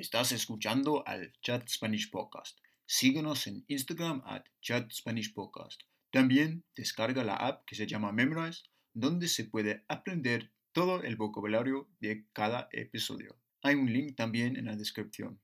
Estás 0.00 0.32
escuchando 0.32 1.06
al 1.06 1.30
Chat 1.42 1.68
Spanish 1.68 2.10
Podcast. 2.10 2.58
Síguenos 2.86 3.46
en 3.46 3.66
Instagram 3.68 4.22
at 4.24 4.44
Chat 4.62 4.90
Spanish 4.90 5.34
Podcast. 5.34 5.78
También 6.10 6.64
descarga 6.74 7.22
la 7.22 7.34
app 7.34 7.66
que 7.66 7.76
se 7.76 7.86
llama 7.86 8.10
Memrise, 8.10 8.62
donde 8.94 9.28
se 9.28 9.44
puede 9.44 9.84
aprender 9.88 10.54
todo 10.72 11.02
el 11.02 11.16
vocabulario 11.16 11.86
de 12.00 12.24
cada 12.32 12.70
episodio. 12.72 13.36
Hay 13.62 13.74
un 13.74 13.92
link 13.92 14.16
también 14.16 14.56
en 14.56 14.64
la 14.64 14.74
descripción. 14.74 15.38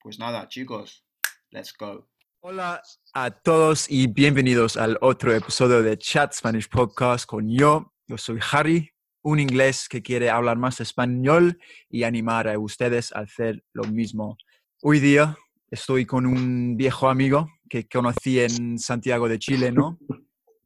Pues 0.00 0.18
nada, 0.18 0.46
chicos, 0.48 1.06
let's 1.48 1.72
go. 1.72 2.10
Hola 2.40 2.82
a 3.14 3.30
todos 3.30 3.90
y 3.90 4.06
bienvenidos 4.06 4.76
al 4.76 4.98
otro 5.00 5.34
episodio 5.34 5.82
de 5.82 5.96
Chat 5.96 6.34
Spanish 6.34 6.68
Podcast 6.68 7.24
con 7.24 7.48
yo. 7.48 7.94
Yo 8.06 8.18
soy 8.18 8.38
Harry, 8.52 8.92
un 9.22 9.40
inglés 9.40 9.88
que 9.88 10.02
quiere 10.02 10.30
hablar 10.30 10.58
más 10.58 10.80
español 10.80 11.58
y 11.90 12.04
animar 12.04 12.48
a 12.48 12.58
ustedes 12.58 13.12
a 13.12 13.20
hacer 13.20 13.64
lo 13.72 13.84
mismo. 13.84 14.36
Hoy 14.82 15.00
día 15.00 15.36
estoy 15.70 16.06
con 16.06 16.26
un 16.26 16.76
viejo 16.76 17.08
amigo 17.08 17.48
que 17.68 17.88
conocí 17.88 18.40
en 18.40 18.78
Santiago 18.78 19.28
de 19.28 19.38
Chile, 19.38 19.72
¿no? 19.72 19.98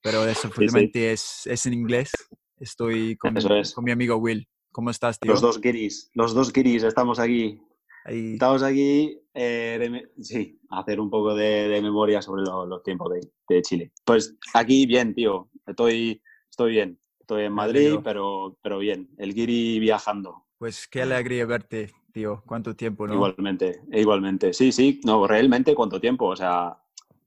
Pero 0.02 0.22
desafortunadamente 0.24 1.12
Es, 1.12 1.46
es, 1.46 1.66
en 1.66 1.74
inglés. 1.74 2.10
Estoy 2.58 3.16
con, 3.16 3.34
con, 3.34 3.84
mi 3.84 3.90
amigo 3.90 4.16
Will. 4.16 4.46
¿Cómo 4.70 4.90
estás, 4.90 5.18
tío? 5.18 5.32
Los 5.32 5.40
dos 5.40 5.60
guiris, 5.60 6.10
los 6.14 6.32
dos 6.32 6.52
guiris, 6.52 6.84
estamos 6.84 7.18
aquí. 7.18 7.60
Estamos 8.04 8.62
aquí, 8.62 9.20
eh, 9.32 10.08
sí, 10.20 10.58
a 10.70 10.80
hacer 10.80 10.98
un 10.98 11.08
poco 11.08 11.34
de, 11.34 11.78
memoria 11.82 12.20
sobre 12.20 12.42
los 12.42 12.82
tiempos 12.82 13.12
de, 13.12 13.20
de, 13.48 13.62
Chile. 13.62 13.92
Pues 14.04 14.36
aquí 14.54 14.86
bien, 14.86 15.14
tío. 15.14 15.50
Estoy, 15.66 16.20
estoy 16.50 16.72
bien. 16.72 16.98
Estoy 17.22 17.44
en 17.44 17.52
Madrid, 17.52 17.98
pero, 18.02 18.58
pero 18.62 18.78
bien. 18.78 19.08
El 19.16 19.32
guiri 19.32 19.78
viajando. 19.78 20.44
Pues 20.58 20.88
qué 20.88 21.02
alegría 21.02 21.46
verte, 21.46 21.92
tío. 22.12 22.42
¿Cuánto 22.44 22.74
tiempo, 22.74 23.06
no? 23.06 23.14
Igualmente, 23.14 23.80
igualmente. 23.92 24.52
Sí, 24.52 24.72
sí. 24.72 25.00
No, 25.04 25.24
realmente, 25.28 25.72
¿cuánto 25.76 26.00
tiempo? 26.00 26.26
O 26.26 26.36
sea, 26.36 26.76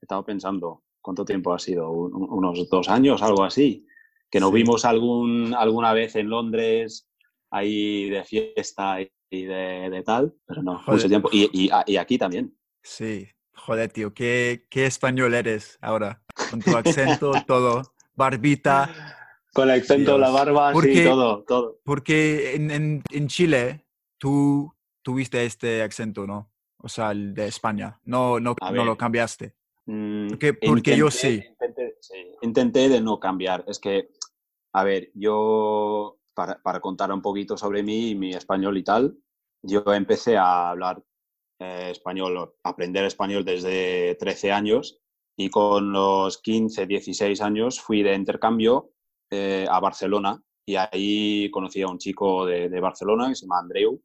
he 0.01 0.03
estado 0.03 0.25
pensando, 0.25 0.83
¿cuánto 1.01 1.23
tiempo 1.23 1.53
ha 1.53 1.59
sido? 1.59 1.89
unos 1.91 2.69
dos 2.69 2.89
años, 2.89 3.21
algo 3.21 3.45
así. 3.45 3.87
Que 4.29 4.41
nos 4.41 4.51
vimos 4.51 4.83
algún, 4.83 5.53
alguna 5.53 5.93
vez 5.93 6.17
en 6.17 6.29
Londres, 6.29 7.07
ahí 7.49 8.09
de 8.09 8.25
fiesta 8.25 8.97
y 8.99 9.45
de, 9.45 10.03
tal, 10.05 10.33
pero 10.45 10.61
no, 10.61 10.83
mucho 10.85 11.07
tiempo. 11.07 11.29
Y, 11.31 11.49
y, 11.53 11.69
y, 11.85 11.95
aquí 11.95 12.17
también. 12.17 12.53
Sí, 12.83 13.29
joder, 13.53 13.89
tío, 13.93 14.13
¿qué, 14.13 14.65
qué 14.69 14.87
español 14.87 15.35
eres 15.35 15.77
ahora? 15.79 16.21
Con 16.49 16.59
tu 16.59 16.75
acento, 16.75 17.31
todo, 17.47 17.93
barbita. 18.13 19.14
Con 19.55 19.69
el 19.69 19.79
acento, 19.79 20.17
la 20.17 20.31
barba, 20.31 20.73
sí, 20.81 21.05
todo, 21.05 21.45
todo. 21.45 21.79
Porque 21.85 22.55
en, 22.55 22.71
en, 22.71 23.03
en, 23.09 23.27
Chile 23.29 23.85
tú 24.17 24.75
tuviste 25.01 25.45
este 25.45 25.81
acento, 25.81 26.27
¿no? 26.27 26.51
O 26.79 26.89
sea, 26.89 27.11
el 27.11 27.33
de 27.33 27.47
España. 27.47 27.97
No, 28.03 28.37
no, 28.41 28.53
no 28.73 28.83
lo 28.83 28.97
cambiaste. 28.97 29.55
Mm, 29.85 30.27
porque, 30.27 30.55
porque 30.55 30.97
yo 30.97 31.09
sí. 31.09 31.41
Intenté, 31.49 31.95
sí. 32.01 32.15
Intenté 32.41 32.89
de 32.89 32.99
no 32.99 33.17
cambiar. 33.17 33.63
Es 33.65 33.79
que, 33.79 34.09
a 34.73 34.83
ver, 34.83 35.09
yo 35.13 36.17
para, 36.33 36.81
contar 36.81 37.13
un 37.13 37.21
poquito 37.21 37.55
sobre 37.57 37.81
mí 37.81 38.09
y 38.09 38.15
mi 38.15 38.31
español 38.31 38.77
y 38.77 38.83
tal, 38.83 39.17
yo 39.61 39.85
empecé 39.93 40.35
a 40.35 40.71
hablar 40.71 41.01
eh, 41.59 41.91
español, 41.91 42.55
aprender 42.61 43.05
español 43.05 43.45
desde 43.45 44.15
13 44.15 44.51
años 44.51 44.99
y 45.37 45.49
con 45.49 45.93
los 45.93 46.39
15, 46.39 46.87
16 46.87 47.39
años 47.39 47.79
fui 47.79 48.03
de 48.03 48.15
intercambio 48.15 48.91
eh, 49.29 49.65
a 49.69 49.79
Barcelona 49.79 50.41
y 50.65 50.75
ahí 50.75 51.49
conocí 51.51 51.81
a 51.81 51.87
un 51.87 51.99
chico 51.99 52.45
de, 52.45 52.79
Barcelona 52.79 53.29
que 53.29 53.35
se 53.35 53.45
llama 53.45 53.59
Andreu 53.59 54.01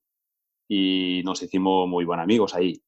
y 0.69 1.23
nos 1.25 1.43
hicimos 1.43 1.89
muy 1.89 2.05
buenos 2.05 2.25
amigos 2.25 2.55
ahí. 2.55 2.81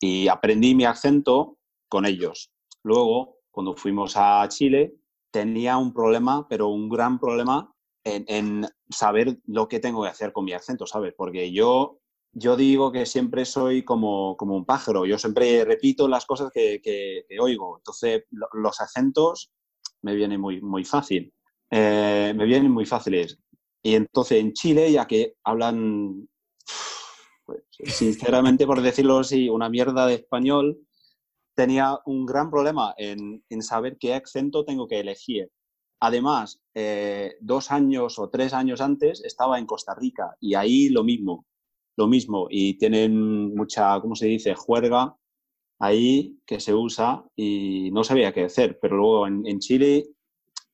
Y 0.00 0.28
aprendí 0.28 0.74
mi 0.74 0.84
acento 0.84 1.58
con 1.88 2.06
ellos. 2.06 2.52
Luego, 2.84 3.40
cuando 3.50 3.74
fuimos 3.74 4.14
a 4.16 4.46
Chile, 4.48 4.94
tenía 5.32 5.76
un 5.76 5.92
problema, 5.92 6.46
pero 6.48 6.68
un 6.68 6.88
gran 6.88 7.18
problema 7.18 7.72
en, 8.04 8.66
saber 8.88 9.38
lo 9.46 9.68
que 9.68 9.80
tengo 9.80 10.02
que 10.02 10.08
hacer 10.08 10.32
con 10.32 10.44
mi 10.44 10.52
acento, 10.52 10.86
¿sabes? 10.86 11.12
Porque 11.16 11.52
yo, 11.52 11.98
yo 12.32 12.56
digo 12.56 12.92
que 12.92 13.04
siempre 13.04 13.44
soy 13.44 13.84
como, 13.84 14.36
como 14.36 14.56
un 14.56 14.64
pájaro, 14.64 15.04
yo 15.04 15.18
siempre 15.18 15.64
repito 15.64 16.08
las 16.08 16.24
cosas 16.24 16.50
que, 16.52 16.80
que, 16.80 17.24
oigo, 17.38 17.78
entonces 17.78 18.24
los 18.30 18.80
acentos 18.80 19.50
me 20.00 20.14
vienen 20.14 20.40
muy, 20.40 20.62
muy 20.62 20.84
fácil, 20.84 21.34
eh, 21.70 22.32
me 22.36 22.44
vienen 22.44 22.70
muy 22.72 22.86
fáciles. 22.86 23.38
Y 23.82 23.94
entonces 23.94 24.40
en 24.40 24.52
Chile, 24.52 24.90
ya 24.92 25.06
que 25.06 25.34
hablan, 25.44 26.28
pues, 27.44 27.62
sinceramente 27.84 28.66
por 28.66 28.80
decirlo 28.82 29.18
así, 29.18 29.48
una 29.48 29.68
mierda 29.68 30.06
de 30.06 30.14
español, 30.14 30.78
tenía 31.54 31.98
un 32.06 32.26
gran 32.26 32.50
problema 32.50 32.94
en, 32.96 33.42
en 33.48 33.62
saber 33.62 33.96
qué 33.98 34.14
acento 34.14 34.64
tengo 34.64 34.86
que 34.86 35.00
elegir. 35.00 35.50
Además, 36.00 36.60
eh, 36.74 37.34
dos 37.40 37.72
años 37.72 38.18
o 38.18 38.30
tres 38.30 38.52
años 38.52 38.80
antes 38.80 39.22
estaba 39.24 39.58
en 39.58 39.66
Costa 39.66 39.94
Rica 39.94 40.36
y 40.40 40.54
ahí 40.54 40.88
lo 40.90 41.02
mismo, 41.02 41.46
lo 41.96 42.06
mismo. 42.06 42.46
Y 42.50 42.78
tienen 42.78 43.54
mucha, 43.54 44.00
¿cómo 44.00 44.14
se 44.14 44.26
dice?, 44.26 44.54
juerga 44.54 45.16
ahí 45.80 46.38
que 46.46 46.60
se 46.60 46.74
usa 46.74 47.24
y 47.36 47.90
no 47.92 48.04
sabía 48.04 48.32
qué 48.32 48.44
hacer. 48.44 48.78
Pero 48.80 48.96
luego 48.96 49.26
en, 49.26 49.58
Chile, 49.58 50.06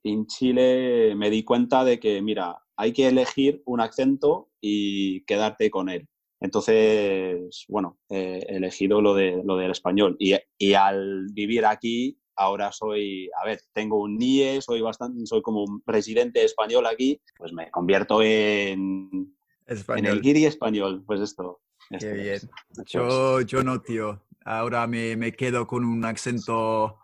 en 0.04 0.26
Chile 0.26 1.15
me 1.16 1.31
di 1.31 1.42
cuenta 1.42 1.84
de 1.84 1.98
que, 1.98 2.20
mira, 2.22 2.59
hay 2.76 2.92
que 2.92 3.09
elegir 3.09 3.62
un 3.65 3.81
acento 3.81 4.50
y 4.60 5.25
quedarte 5.25 5.70
con 5.70 5.88
él. 5.88 6.09
Entonces, 6.41 7.65
bueno, 7.69 7.98
he 8.10 8.44
elegido 8.48 9.00
lo, 9.00 9.14
de, 9.14 9.43
lo 9.44 9.56
del 9.56 9.70
español. 9.70 10.16
Y, 10.19 10.34
y 10.59 10.75
al 10.75 11.26
vivir 11.32 11.64
aquí, 11.64 12.19
ahora 12.37 12.70
soy, 12.70 13.31
a 13.41 13.47
ver, 13.47 13.60
tengo 13.72 14.00
un 14.03 14.19
NIE, 14.19 14.60
soy 14.60 14.82
bastante, 14.82 15.25
soy 15.26 15.41
como 15.41 15.64
un 15.64 15.81
presidente 15.81 16.44
español 16.44 16.87
aquí, 16.87 17.20
pues 17.38 17.53
me 17.53 17.70
convierto 17.70 18.22
en, 18.22 19.34
en 19.66 20.04
el 20.06 20.20
guiri 20.20 20.44
español, 20.44 21.03
pues 21.06 21.20
esto. 21.20 21.60
Qué 21.98 22.12
bien. 22.12 22.41
Yo, 22.87 23.41
yo 23.41 23.62
no, 23.62 23.81
tío. 23.81 24.22
Ahora 24.44 24.87
me, 24.87 25.16
me 25.16 25.32
quedo 25.32 25.66
con 25.66 25.84
un 25.84 26.04
acento 26.04 26.98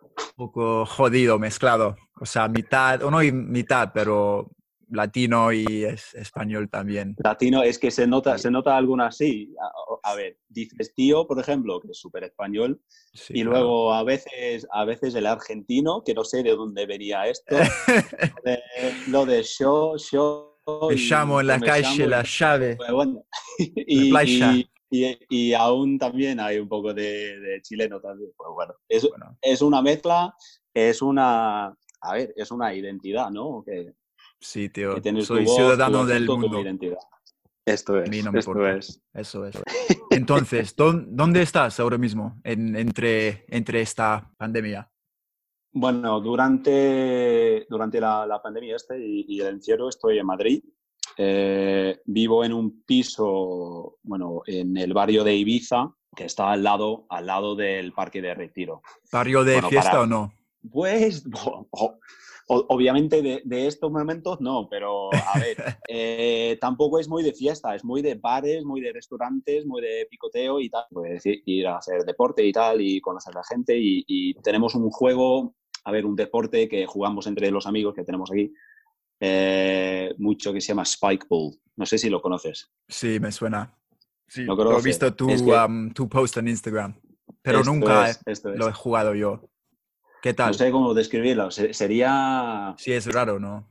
un 0.00 0.34
poco 0.36 0.86
jodido, 0.86 1.38
mezclado. 1.38 1.96
O 2.18 2.26
sea, 2.26 2.48
mitad, 2.48 3.02
o 3.02 3.10
no 3.10 3.18
mitad, 3.18 3.90
pero 3.92 4.50
latino 4.90 5.52
y 5.52 5.84
es 5.84 6.14
español 6.14 6.68
también. 6.68 7.16
Latino 7.22 7.62
es 7.62 7.78
que 7.78 7.90
se 7.90 8.06
nota, 8.06 8.38
se 8.38 8.50
nota 8.50 8.76
alguna 8.76 9.08
así. 9.08 9.54
A, 10.02 10.14
ver, 10.14 10.38
dices 10.48 10.94
tío, 10.94 11.26
por 11.26 11.40
ejemplo, 11.40 11.80
que 11.80 11.90
es 11.90 11.98
súper 11.98 12.24
español, 12.24 12.80
y 13.30 13.42
luego 13.42 13.92
a 13.92 14.02
veces, 14.04 14.66
a 14.70 14.84
veces 14.84 15.14
el 15.14 15.26
argentino, 15.26 16.02
que 16.04 16.14
no 16.14 16.24
sé 16.24 16.42
de 16.42 16.54
dónde 16.54 16.86
venía 16.86 17.26
esto, 17.26 17.56
lo 19.08 19.26
de 19.26 19.42
yo, 19.42 19.96
yo. 19.96 20.52
Me 20.88 20.96
llamo 20.96 21.40
en 21.40 21.46
la 21.46 21.60
calle 21.60 22.06
la 22.08 22.24
llave. 22.24 22.76
Bueno, 22.92 23.24
y, 23.58 24.12
y, 24.90 25.18
y, 25.28 25.52
aún 25.52 25.96
también 25.96 26.40
hay 26.40 26.58
un 26.58 26.68
poco 26.68 26.92
de, 26.92 27.60
chileno 27.62 28.00
también. 28.00 28.30
Pues 28.36 28.50
bueno, 28.52 28.74
es, 28.88 29.08
bueno. 29.08 29.36
es 29.42 29.62
una 29.62 29.80
mezcla, 29.80 30.34
es 30.74 31.02
una, 31.02 31.72
a 32.06 32.14
ver, 32.14 32.32
es 32.36 32.50
una 32.50 32.74
identidad, 32.74 33.30
¿no? 33.30 33.62
Que, 33.64 33.94
Sí, 34.40 34.68
tío. 34.68 34.96
Soy 35.22 35.46
ciudadano 35.46 36.04
del 36.04 36.26
mundo. 36.26 36.62
Esto 37.64 38.00
es. 38.00 38.10
esto 38.10 38.68
es. 38.68 39.02
Eso 39.12 39.46
es. 39.46 39.56
Entonces, 40.10 40.74
¿dónde 40.76 41.42
estás 41.42 41.80
ahora 41.80 41.98
mismo 41.98 42.40
en, 42.44 42.76
entre, 42.76 43.44
entre 43.48 43.80
esta 43.80 44.30
pandemia? 44.36 44.88
Bueno, 45.72 46.20
durante, 46.20 47.66
durante 47.68 48.00
la, 48.00 48.40
pandemia 48.42 48.76
este 48.76 48.98
y, 48.98 49.40
el 49.40 49.48
encierro 49.48 49.88
estoy 49.88 50.18
en 50.18 50.26
Madrid. 50.26 50.62
Eh, 51.18 52.00
vivo 52.04 52.44
en 52.44 52.52
un 52.52 52.82
piso, 52.82 53.98
bueno, 54.02 54.42
en 54.46 54.76
el 54.76 54.92
barrio 54.92 55.24
de 55.24 55.34
Ibiza, 55.34 55.90
que 56.14 56.26
está 56.26 56.52
al 56.52 56.62
lado, 56.62 57.06
al 57.08 57.26
lado 57.26 57.56
del 57.56 57.92
Parque 57.92 58.22
de 58.22 58.34
Retiro. 58.34 58.82
¿Barrio 59.10 59.42
de 59.42 59.60
fiesta 59.62 60.00
o 60.02 60.06
no? 60.06 60.32
Pues, 60.70 61.24
obviamente 62.48 63.22
de, 63.22 63.66
estos 63.66 63.90
momentos 63.90 64.40
no, 64.40 64.68
pero 64.68 65.12
a 65.12 65.38
ver, 65.38 65.56
eh, 65.88 66.56
tampoco 66.60 66.98
es 66.98 67.08
muy 67.08 67.22
de 67.22 67.32
fiesta, 67.32 67.74
es 67.74 67.84
muy 67.84 68.02
de 68.02 68.14
bares, 68.14 68.64
muy 68.64 68.80
de 68.80 68.92
restaurantes, 68.92 69.66
muy 69.66 69.82
de 69.82 70.06
picoteo 70.10 70.60
y 70.60 70.70
tal. 70.70 70.84
Puedes 70.90 71.22
ir 71.24 71.66
a 71.66 71.78
hacer 71.78 72.04
deporte 72.04 72.44
y 72.44 72.52
tal 72.52 72.80
y 72.80 73.00
conocer 73.00 73.34
a 73.34 73.40
la 73.40 73.44
gente 73.44 73.76
y, 73.76 74.34
tenemos 74.42 74.74
un 74.74 74.90
juego, 74.90 75.54
a 75.84 75.90
ver, 75.90 76.06
un 76.06 76.14
deporte 76.14 76.68
que 76.68 76.86
jugamos 76.86 77.26
entre 77.26 77.50
los 77.50 77.66
amigos 77.66 77.94
que 77.94 78.04
tenemos 78.04 78.30
aquí, 78.30 78.52
eh, 79.18 80.14
mucho 80.18 80.52
que 80.52 80.60
se 80.60 80.68
llama 80.68 80.82
Spike 80.82 81.26
Ball. 81.28 81.52
No 81.76 81.84
sé 81.84 81.98
si 81.98 82.08
lo 82.08 82.22
conoces. 82.22 82.70
Sí, 82.88 83.18
me 83.18 83.32
suena. 83.32 83.76
Sí, 84.28 84.44
¿Lo, 84.44 84.78
he 84.78 84.82
visto 84.82 85.14
tu, 85.14 85.30
um, 85.30 85.90
tu 85.92 86.08
post 86.08 86.36
en 86.38 86.48
Instagram, 86.48 86.94
pero 87.42 87.62
nunca 87.62 88.08
lo 88.56 88.68
he 88.68 88.72
jugado 88.72 89.14
yo. 89.14 89.48
¿Qué 90.26 90.34
tal? 90.34 90.48
No 90.48 90.54
sé 90.54 90.72
cómo 90.72 90.92
describirlo. 90.92 91.52
Sería. 91.52 92.74
Sí, 92.78 92.90
es 92.90 93.06
raro, 93.06 93.38
¿no? 93.38 93.64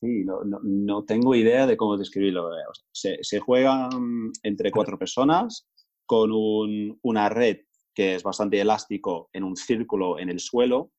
sí, 0.00 0.24
no, 0.24 1.04
tengo 1.04 1.34
idea 1.34 1.66
de 1.66 1.76
cómo 1.76 1.98
describirlo. 1.98 2.48
se, 2.92 3.18
se 3.20 3.40
juegan 3.40 4.32
entre 4.42 4.70
cuatro 4.70 4.98
personas 4.98 5.68
con 6.06 6.30
una 7.02 7.28
red 7.28 7.58
que 7.94 8.14
es 8.14 8.22
bastante 8.22 8.58
elástico 8.58 9.28
en 9.34 9.44
un 9.44 9.54
círculo 9.54 10.18
en 10.18 10.30
el 10.30 10.40
suelo 10.40 10.92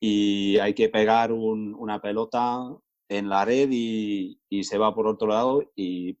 y 0.00 0.56
hay 0.56 0.72
que 0.72 0.88
pegar 0.88 1.30
una 1.30 2.00
pelota 2.00 2.58
en 3.10 3.28
la 3.28 3.44
red 3.44 3.68
y, 3.70 4.40
se 4.62 4.78
va 4.78 4.94
por 4.94 5.08
otro 5.08 5.28
lado 5.28 5.62
y 5.76 6.16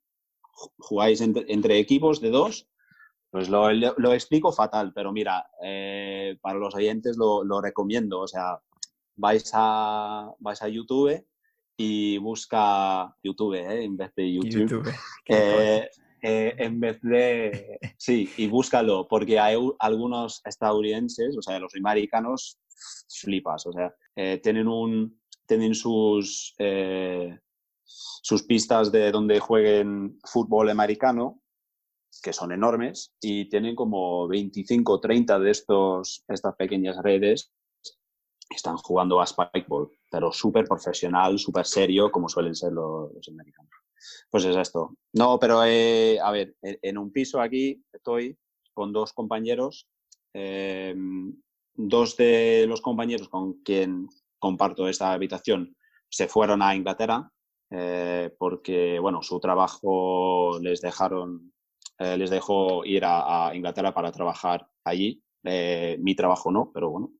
jugáis 0.76 1.22
entre, 1.22 1.78
equipos 1.78 2.20
de 2.20 2.28
dos. 2.28 2.68
Pues 3.30 3.48
lo, 3.48 3.72
lo, 3.72 4.12
explico 4.12 4.52
fatal, 4.52 4.92
pero 4.92 5.12
mira, 5.12 5.46
eh, 5.62 6.36
para 6.40 6.58
los 6.58 6.74
oyentes 6.74 7.16
lo, 7.16 7.44
lo, 7.44 7.60
recomiendo. 7.60 8.20
O 8.20 8.26
sea, 8.26 8.60
vais 9.16 9.50
a, 9.54 10.32
vais 10.40 10.62
a 10.62 10.68
YouTube 10.68 11.24
y 11.76 12.18
busca 12.18 13.16
YouTube, 13.22 13.54
¿eh? 13.54 13.84
en 13.84 13.96
vez 13.96 14.12
de 14.16 14.32
YouTube. 14.32 14.92
Eh, 15.32 15.88
eh, 16.22 16.54
en 16.58 16.80
vez 16.80 17.00
de... 17.02 17.78
Sí, 17.96 18.30
y 18.36 18.46
búscalo, 18.48 19.08
porque 19.08 19.38
hay 19.38 19.56
algunos 19.78 20.42
estadounidenses, 20.44 21.36
o 21.36 21.42
sea, 21.42 21.58
los 21.58 21.74
americanos, 21.74 22.58
flipas, 23.08 23.66
o 23.66 23.72
sea, 23.72 23.94
eh, 24.16 24.38
tienen, 24.42 24.68
un, 24.68 25.18
tienen 25.46 25.74
sus, 25.74 26.54
eh, 26.58 27.38
sus 27.84 28.42
pistas 28.42 28.92
de 28.92 29.10
donde 29.10 29.40
jueguen 29.40 30.18
fútbol 30.24 30.68
americano, 30.68 31.40
que 32.20 32.32
son 32.32 32.52
enormes, 32.52 33.12
y 33.20 33.48
tienen 33.48 33.74
como 33.74 34.28
25 34.28 34.92
o 34.92 35.00
30 35.00 35.38
de 35.38 35.50
estos, 35.50 36.24
estas 36.28 36.54
pequeñas 36.56 36.96
redes 37.02 37.52
están 38.48 38.76
jugando 38.76 39.20
a 39.20 39.26
Spikeball, 39.26 39.90
pero 40.10 40.32
súper 40.32 40.66
profesional, 40.66 41.38
súper 41.38 41.66
serio, 41.66 42.10
como 42.10 42.28
suelen 42.28 42.54
ser 42.54 42.72
los 42.72 43.28
americanos. 43.28 43.70
Pues 44.30 44.44
es 44.44 44.56
esto. 44.56 44.96
No, 45.12 45.38
pero 45.38 45.64
eh, 45.64 46.18
a 46.20 46.30
ver, 46.30 46.56
en 46.62 46.98
un 46.98 47.12
piso 47.12 47.40
aquí 47.40 47.82
estoy 47.92 48.36
con 48.74 48.92
dos 48.92 49.12
compañeros. 49.12 49.88
Em, 50.32 51.34
dos 51.74 52.16
de 52.16 52.66
los 52.68 52.80
compañeros 52.80 53.28
con 53.28 53.62
quien 53.62 54.08
comparto 54.38 54.88
esta 54.88 55.12
habitación 55.12 55.76
se 56.08 56.28
fueron 56.28 56.62
a 56.62 56.74
Inglaterra 56.74 57.30
eh, 57.70 58.34
porque, 58.38 58.98
bueno, 58.98 59.22
su 59.22 59.38
trabajo 59.38 60.58
les 60.60 60.80
dejaron, 60.80 61.52
eh, 62.00 62.16
les 62.16 62.30
dejó 62.30 62.84
ir 62.84 63.04
a, 63.04 63.52
Inglaterra 63.54 63.94
para 63.94 64.10
trabajar 64.10 64.66
allí. 64.84 65.22
mi 65.42 66.14
trabajo 66.16 66.50
no, 66.50 66.70
pero 66.72 66.90
bueno. 66.90 67.12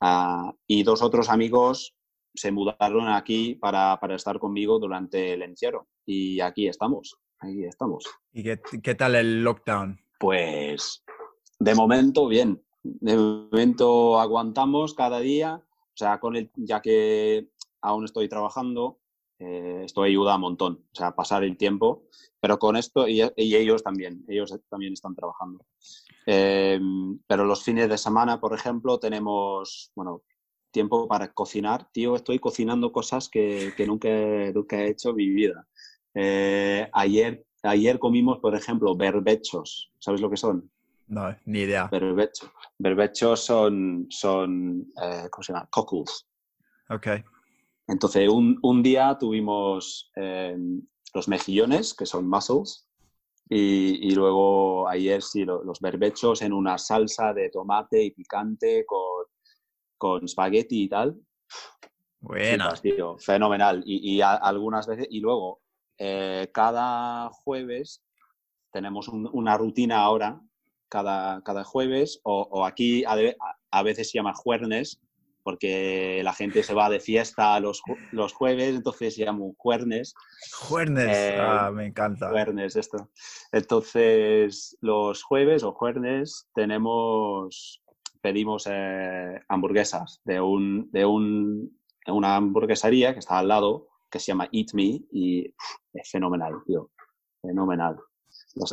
Ah, 0.00 0.52
y 0.66 0.82
dos 0.82 1.02
otros 1.02 1.28
amigos 1.28 1.94
se 2.34 2.50
mudaron 2.50 3.08
aquí 3.08 3.54
para, 3.56 3.98
para, 4.00 4.16
estar 4.16 4.38
conmigo 4.38 4.78
durante 4.78 5.34
el 5.34 5.42
encierro. 5.42 5.88
Y 6.06 6.40
aquí 6.40 6.66
estamos, 6.68 7.18
aquí 7.38 7.64
estamos. 7.64 8.04
¿Y 8.32 8.42
qué, 8.42 8.60
qué, 8.82 8.94
tal 8.94 9.14
el 9.14 9.42
lockdown? 9.44 10.00
Pues 10.18 11.04
de 11.58 11.74
momento 11.74 12.26
bien. 12.26 12.62
De 12.82 13.16
momento 13.16 14.18
aguantamos 14.18 14.94
cada 14.94 15.20
día. 15.20 15.62
O 15.64 15.96
sea, 15.96 16.18
con 16.20 16.36
el, 16.36 16.50
ya 16.56 16.80
que 16.80 17.48
aún 17.80 18.04
estoy 18.04 18.28
trabajando, 18.28 19.01
eh, 19.42 19.82
esto 19.84 20.02
ayuda 20.02 20.36
un 20.36 20.42
montón. 20.42 20.84
O 20.92 20.94
sea, 20.94 21.14
pasar 21.14 21.42
el 21.44 21.56
tiempo. 21.56 22.04
Pero 22.40 22.58
con 22.58 22.76
esto, 22.76 23.08
y, 23.08 23.22
y 23.36 23.56
ellos 23.56 23.82
también, 23.82 24.24
ellos 24.28 24.56
también 24.68 24.92
están 24.92 25.14
trabajando. 25.14 25.64
Eh, 26.26 26.80
pero 27.26 27.44
los 27.44 27.62
fines 27.62 27.88
de 27.88 27.98
semana, 27.98 28.40
por 28.40 28.54
ejemplo, 28.54 28.98
tenemos, 28.98 29.90
bueno, 29.94 30.22
tiempo 30.70 31.06
para 31.08 31.32
cocinar. 31.32 31.88
Tío, 31.92 32.16
estoy 32.16 32.38
cocinando 32.38 32.92
cosas 32.92 33.28
que, 33.28 33.72
que 33.76 33.86
nunca, 33.86 34.08
nunca, 34.54 34.80
he 34.80 34.90
hecho 34.90 35.10
en 35.10 35.16
mi 35.16 35.28
vida. 35.28 35.66
Eh, 36.14 36.88
ayer, 36.92 37.44
ayer 37.62 37.98
comimos, 37.98 38.38
por 38.38 38.54
ejemplo, 38.54 38.96
berbechos. 38.96 39.92
¿Sabes 39.98 40.20
lo 40.20 40.30
que 40.30 40.36
son? 40.36 40.70
No, 41.08 41.36
ni 41.44 41.60
idea. 41.60 41.88
Berbechos. 41.88 42.50
Berbechos 42.78 43.44
son, 43.44 44.06
son 44.08 44.86
eh, 45.02 45.28
¿cómo 45.30 45.42
se 45.42 45.52
llama? 45.52 45.68
Cockles. 45.70 46.26
Ok. 46.88 47.08
Entonces, 47.86 48.28
un, 48.28 48.58
un 48.62 48.82
día 48.82 49.16
tuvimos 49.18 50.10
eh, 50.16 50.56
los 51.14 51.28
mejillones, 51.28 51.94
que 51.94 52.06
son 52.06 52.28
mussels, 52.28 52.88
y, 53.48 54.08
y 54.08 54.14
luego 54.14 54.88
ayer 54.88 55.22
sí, 55.22 55.44
los 55.44 55.80
berbechos 55.80 56.42
en 56.42 56.52
una 56.52 56.78
salsa 56.78 57.34
de 57.34 57.50
tomate 57.50 58.02
y 58.02 58.12
picante 58.12 58.86
con 58.86 59.26
con 60.02 60.26
spaghetti 60.26 60.82
y 60.82 60.88
tal. 60.88 61.16
Buena. 62.18 62.74
tío, 62.74 63.16
fenomenal. 63.18 63.84
Y, 63.86 64.20
algunas 64.20 64.84
veces, 64.88 65.06
y 65.08 65.20
luego, 65.20 65.60
eh, 65.96 66.50
cada 66.52 67.30
jueves 67.30 68.02
tenemos 68.72 69.06
una 69.06 69.56
rutina 69.56 70.00
ahora, 70.00 70.40
cada, 70.88 71.40
cada 71.44 71.62
jueves, 71.62 72.20
o, 72.24 72.66
aquí 72.66 73.04
a, 73.04 73.82
veces 73.84 74.10
se 74.10 74.18
llama 74.18 74.34
juernes, 74.34 75.00
porque 75.42 76.20
la 76.22 76.32
gente 76.32 76.62
se 76.62 76.74
va 76.74 76.90
de 76.90 77.00
fiesta 77.00 77.58
los, 77.60 77.82
los 78.12 78.32
jueves, 78.32 78.74
entonces 78.74 79.14
se 79.14 79.24
llama 79.24 79.44
juernes. 79.56 80.14
Juernes, 80.68 81.16
eh, 81.16 81.38
ah, 81.40 81.70
me 81.72 81.86
encanta. 81.86 82.30
Juernes, 82.30 82.76
esto. 82.76 83.10
Entonces, 83.50 84.76
los 84.80 85.22
jueves 85.22 85.62
o 85.62 85.72
juernes 85.72 86.48
tenemos 86.54 87.82
pedimos 88.22 88.66
eh, 88.70 89.40
hamburguesas 89.48 90.22
de, 90.24 90.40
un, 90.40 90.88
de 90.92 91.04
un, 91.04 91.78
una 92.06 92.36
hamburguesería 92.36 93.12
que 93.12 93.18
está 93.18 93.38
al 93.38 93.48
lado, 93.48 93.88
que 94.10 94.18
se 94.18 94.26
llama 94.26 94.48
Eat 94.52 94.72
Me, 94.72 95.02
y 95.10 95.54
es 95.92 96.10
fenomenal, 96.10 96.54
tío. 96.64 96.90
Fenomenal. 97.42 97.98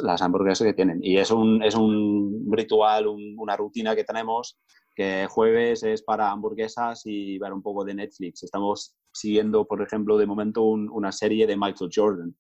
las 0.04 0.22
hamburguesas 0.22 0.66
que 0.66 0.74
tienen. 0.74 1.00
Y 1.02 1.18
es 1.18 1.32
un, 1.32 1.64
es 1.64 1.76
un 1.76 2.48
ritual, 2.52 3.08
una 3.08 3.58
rutina 3.58 3.96
que 3.96 4.04
tenemos, 4.04 4.60
que 5.00 5.28
jueves 5.30 5.82
es 5.84 6.02
para 6.02 6.30
hamburguesas 6.30 7.04
y 7.06 7.40
ver 7.40 7.54
un 7.54 7.62
poco 7.62 7.86
de 7.86 7.94
Netflix. 7.94 8.44
Estamos 8.44 8.98
siguiendo, 9.14 9.66
por 9.66 9.82
ejemplo, 9.82 10.18
de 10.18 10.26
momento 10.26 10.62
una 10.64 11.14
serie 11.14 11.48
de 11.48 11.56
Michael 11.56 11.90
Jordan, 11.96 12.36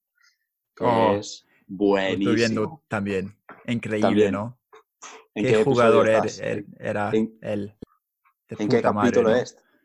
que 0.75 0.83
oh, 0.83 1.13
es 1.13 1.47
buenísimo. 1.67 2.31
Estoy 2.31 2.35
viendo 2.35 2.83
también. 2.89 3.33
Increíble, 3.65 4.29
¿no? 4.29 4.59
¿Qué, 5.33 5.63
jugador 5.63 6.09
era, 6.09 7.11
él? 7.39 7.73
¿En 8.49 8.67
qué 8.67 8.81
capítulo 8.81 9.33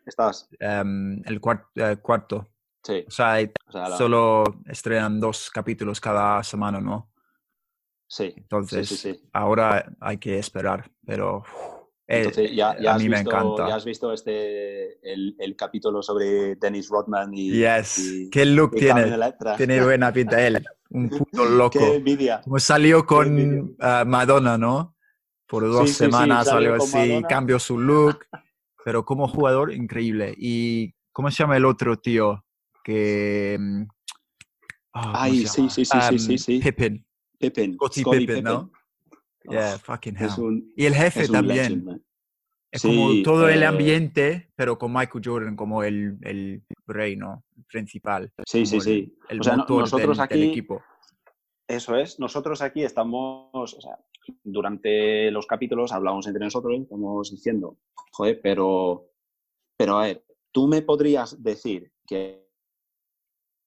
estás? 0.04 0.48
Em, 0.58 1.22
el 1.26 1.40
eh, 1.76 1.96
cuarto. 2.02 2.48
Sí. 2.82 3.04
O 3.06 3.10
sea, 3.12 3.52
solo 3.96 4.42
estrenan 4.66 5.20
dos 5.20 5.48
capítulos 5.48 6.00
cada 6.00 6.42
semana, 6.42 6.80
¿no? 6.80 7.12
Sí. 8.08 8.34
Entonces, 8.36 9.22
ahora 9.32 9.94
hay 10.00 10.18
que 10.18 10.40
esperar, 10.40 10.90
pero 11.06 11.44
eh, 12.06 12.54
ya, 12.54 12.70
a 12.70 12.98
mí 12.98 13.08
me 13.08 13.20
encanta. 13.20 13.68
Ya 13.68 13.76
has 13.76 13.84
visto 13.84 14.12
este, 14.12 14.98
el, 15.02 15.54
capítulo 15.56 16.02
sobre 16.02 16.56
Dennis 16.56 16.88
Rodman 16.88 17.32
y. 17.34 17.52
Yes. 17.52 18.28
¿Qué 18.30 18.44
look 18.44 18.72
tiene? 18.72 19.16
Tiene 19.56 19.80
buena 19.84 20.12
pinta 20.12 20.44
él. 20.46 20.64
Un 20.90 21.08
puto 21.08 21.44
loco. 21.44 21.78
Qué 21.78 21.96
envidia. 21.96 22.40
Como 22.42 22.58
salió 22.58 23.04
con 23.06 23.76
ah, 23.80 24.04
Madonna, 24.06 24.58
¿no? 24.58 24.94
por 25.46 25.64
dos 25.70 25.90
semanas 25.90 26.48
o 26.48 26.56
algo 26.56 26.74
así, 26.74 27.22
cambió 27.28 27.58
su 27.58 27.78
look, 27.78 28.26
pero 28.84 29.04
como 29.04 29.28
jugador, 29.28 29.72
increíble. 29.72 30.34
¿Y 30.36 30.94
cómo 31.12 31.30
se 31.30 31.42
llama 31.42 31.56
el 31.56 31.64
otro 31.64 31.98
tío? 31.98 32.44
Que... 32.82 33.56
Ah, 34.92 35.12
Ay, 35.24 35.46
sí, 35.46 35.68
sí, 35.70 35.84
sí, 35.84 35.98
sí, 36.10 36.18
sí, 36.18 36.38
sí. 36.38 36.58
Pippin. 36.60 37.04
Pippin. 37.38 37.76
Pippin, 37.78 38.44
¿no? 38.44 38.70
Yeah, 39.44 39.78
fucking 39.78 40.16
hell. 40.16 40.72
y 40.76 40.86
el 40.86 40.94
jefe 40.94 41.28
también. 41.28 42.02
es 42.70 42.82
como 42.82 43.22
todo 43.22 43.48
el 43.48 43.62
ambiente, 43.62 44.50
pero 44.56 44.78
con 44.78 44.92
Michael 44.92 45.22
Jordan 45.24 45.56
como 45.56 45.82
el, 45.82 46.18
el 46.22 46.62
rey, 46.86 47.16
¿no? 47.16 47.44
El 47.56 47.64
principal. 47.64 48.32
Sí, 48.46 48.64
sí, 48.66 48.80
sí. 48.80 49.16
El, 49.28 49.40
o 49.40 49.44
sea, 49.44 49.56
nosotros 49.56 50.18
aquí, 50.18 50.42
equipo. 50.42 50.82
Eso 51.68 51.96
es. 51.96 52.18
Nosotros 52.18 52.62
aquí 52.62 52.82
estamos, 52.82 53.48
o 53.54 53.80
sea, 53.80 53.98
durante 54.42 55.30
los 55.30 55.46
capítulos 55.46 55.92
hablamos 55.92 56.26
entre 56.26 56.44
nosotros, 56.44 56.80
estamos 56.80 57.30
diciendo, 57.30 57.78
joder, 58.12 58.40
pero, 58.42 59.10
pero 59.76 59.98
a 59.98 60.06
ver, 60.06 60.24
¿tú 60.52 60.66
me 60.66 60.82
podrías 60.82 61.42
decir 61.42 61.92
que 62.06 62.46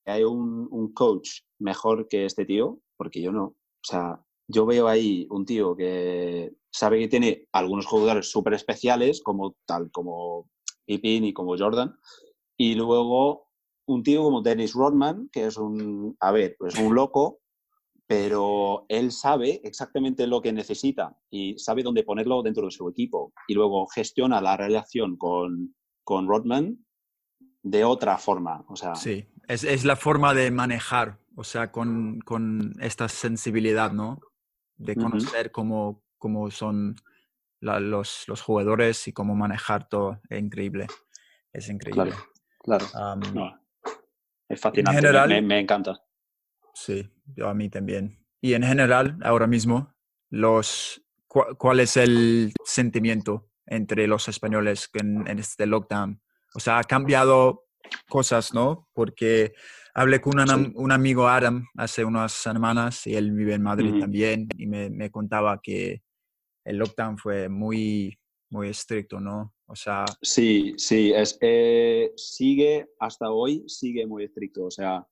hay 0.05 0.23
un, 0.23 0.67
un 0.71 0.93
coach 0.93 1.41
mejor 1.59 2.07
que 2.07 2.25
este 2.25 2.45
tío? 2.45 2.79
Porque 2.97 3.21
yo 3.21 3.31
no. 3.31 3.43
O 3.45 3.83
sea, 3.83 4.19
yo 4.47 4.65
veo 4.65 4.87
ahí 4.87 5.27
un 5.29 5.45
tío 5.45 5.75
que 5.75 6.53
sabe 6.71 6.99
que 6.99 7.07
tiene 7.07 7.47
algunos 7.51 7.85
jugadores 7.85 8.31
súper 8.31 8.53
especiales, 8.53 9.21
como 9.21 9.55
tal, 9.65 9.91
como 9.91 10.49
Pippin 10.85 11.25
y 11.25 11.33
como 11.33 11.57
Jordan, 11.57 11.95
y 12.57 12.75
luego 12.75 13.47
un 13.87 14.03
tío 14.03 14.23
como 14.23 14.41
Dennis 14.41 14.73
Rodman, 14.73 15.29
que 15.31 15.45
es 15.45 15.57
un, 15.57 16.15
a 16.19 16.31
ver, 16.31 16.55
pues 16.59 16.77
un 16.77 16.93
loco, 16.93 17.39
pero 18.05 18.85
él 18.87 19.11
sabe 19.11 19.61
exactamente 19.63 20.27
lo 20.27 20.41
que 20.41 20.53
necesita 20.53 21.17
y 21.29 21.57
sabe 21.57 21.83
dónde 21.83 22.03
ponerlo 22.03 22.41
dentro 22.41 22.65
de 22.65 22.71
su 22.71 22.87
equipo 22.89 23.33
y 23.47 23.53
luego 23.53 23.85
gestiona 23.87 24.39
la 24.39 24.55
relación 24.55 25.17
con, 25.17 25.75
con 26.03 26.27
Rodman 26.27 26.85
de 27.63 27.83
otra 27.83 28.17
forma. 28.17 28.63
O 28.69 28.75
sea, 28.75 28.95
sí, 28.95 29.25
Es, 29.47 29.83
la 29.83 29.97
forma 29.97 30.33
de 30.33 30.51
manejar, 30.51 31.19
o 31.35 31.43
sea, 31.43 31.71
con, 31.71 32.73
esta 32.79 33.09
sensibilidad, 33.09 33.91
¿no? 33.91 34.19
De 34.77 34.95
conocer 34.95 35.51
cómo, 35.51 36.03
cómo, 36.17 36.51
son 36.51 36.95
los, 37.59 38.25
los, 38.27 38.41
jugadores 38.41 39.07
y 39.07 39.13
cómo 39.13 39.35
manejar 39.35 39.89
todo. 39.89 40.21
Es 40.29 40.39
increíble. 40.39 40.87
Es 41.51 41.69
increíble. 41.69 42.13
Claro, 42.59 42.85
es 44.49 44.61
fascinante, 44.61 45.01
general, 45.01 45.43
me, 45.43 45.59
encanta. 45.59 46.01
Sí, 46.73 47.09
yo 47.35 47.49
a 47.49 47.53
mí 47.53 47.69
también. 47.69 48.23
Y 48.39 48.53
en 48.53 48.63
general, 48.63 49.17
ahora 49.23 49.47
mismo, 49.47 49.93
los, 50.29 51.03
¿cuál 51.27 51.79
es 51.79 51.97
el 51.97 52.53
sentimiento 52.63 53.49
entre 53.65 54.07
los 54.07 54.27
españoles 54.27 54.89
en, 54.93 55.27
en 55.27 55.39
este 55.39 55.65
lockdown? 55.65 56.21
O 56.53 56.59
sea, 56.59 56.79
ha 56.79 56.83
cambiado 56.83 57.67
cosas, 58.07 58.53
¿no? 58.53 58.89
Porque 58.93 59.53
hablé 59.97 60.21
con 60.21 60.35
un, 60.75 60.91
amigo 60.91 61.27
Adam 61.27 61.65
hace 61.75 62.05
unas 62.05 62.31
semanas 62.31 63.07
y 63.07 63.15
él 63.15 63.31
vive 63.31 63.55
en 63.55 63.63
Madrid 63.63 63.99
también 63.99 64.47
y 64.55 64.67
me, 64.67 65.09
contaba 65.09 65.59
que 65.59 66.03
el 66.63 66.77
lockdown 66.77 67.17
fue 67.17 67.49
muy, 67.49 68.15
muy 68.51 68.69
estricto, 68.69 69.19
¿no? 69.19 69.55
O 69.65 69.75
sea... 69.75 70.05
Sí, 70.21 70.75
sí, 70.77 71.11
es, 71.13 71.39
eh, 71.41 72.13
sigue 72.15 72.91
hasta 72.99 73.31
hoy, 73.31 73.63
sigue 73.67 74.05
muy 74.05 74.25
estricto. 74.25 74.65
O 74.65 74.71
sea, 74.71 75.07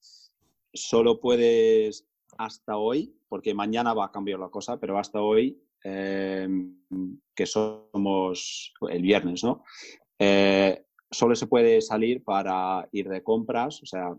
solo 0.71 1.19
puedes 1.19 2.05
hasta 2.37 2.77
hoy, 2.77 3.11
porque 3.27 3.55
mañana 3.55 3.91
va 3.95 4.05
a 4.05 4.11
cambiar 4.11 4.39
la 4.39 4.49
cosa, 4.49 4.79
pero 4.79 4.99
hasta 4.99 5.19
hoy, 5.19 5.59
em, 5.83 6.77
que 7.33 7.47
somos 7.47 8.71
el 8.87 9.01
viernes, 9.01 9.43
¿no? 9.43 9.63
Eh, 10.19 10.85
solo 11.09 11.35
se 11.35 11.47
puede 11.47 11.81
salir 11.81 12.23
para 12.23 12.87
ir 12.91 13.09
de 13.09 13.23
compras, 13.23 13.81
o 13.81 13.85
sea, 13.87 14.15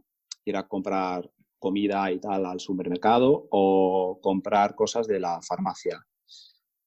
ir 0.47 0.57
a 0.57 0.67
comprar 0.67 1.31
comida 1.59 2.11
y 2.11 2.19
tal 2.19 2.47
al 2.47 2.61
supermercado 2.61 3.49
o 3.50 4.19
comprar 4.23 4.75
cosas 4.75 5.07
de 5.07 5.21
la 5.21 5.41
farmacia. 5.43 6.05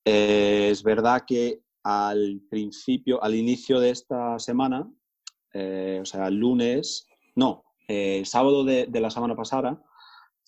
Eh, 0.06 0.70
es 0.72 0.82
verdad 0.82 1.24
que 1.28 1.62
al 1.84 2.42
principio, 2.50 3.22
al 3.24 3.36
inicio 3.36 3.80
de 3.80 3.92
esta 3.92 4.40
semana, 4.40 4.92
eh, 5.54 6.00
o 6.02 6.06
sea, 6.06 6.28
el 6.28 6.36
lunes, 6.36 7.08
no, 7.36 7.64
eh, 7.88 8.24
sábado 8.26 8.64
de, 8.64 8.88
la 8.92 9.10
semana 9.10 9.36
pasada, 9.36 9.82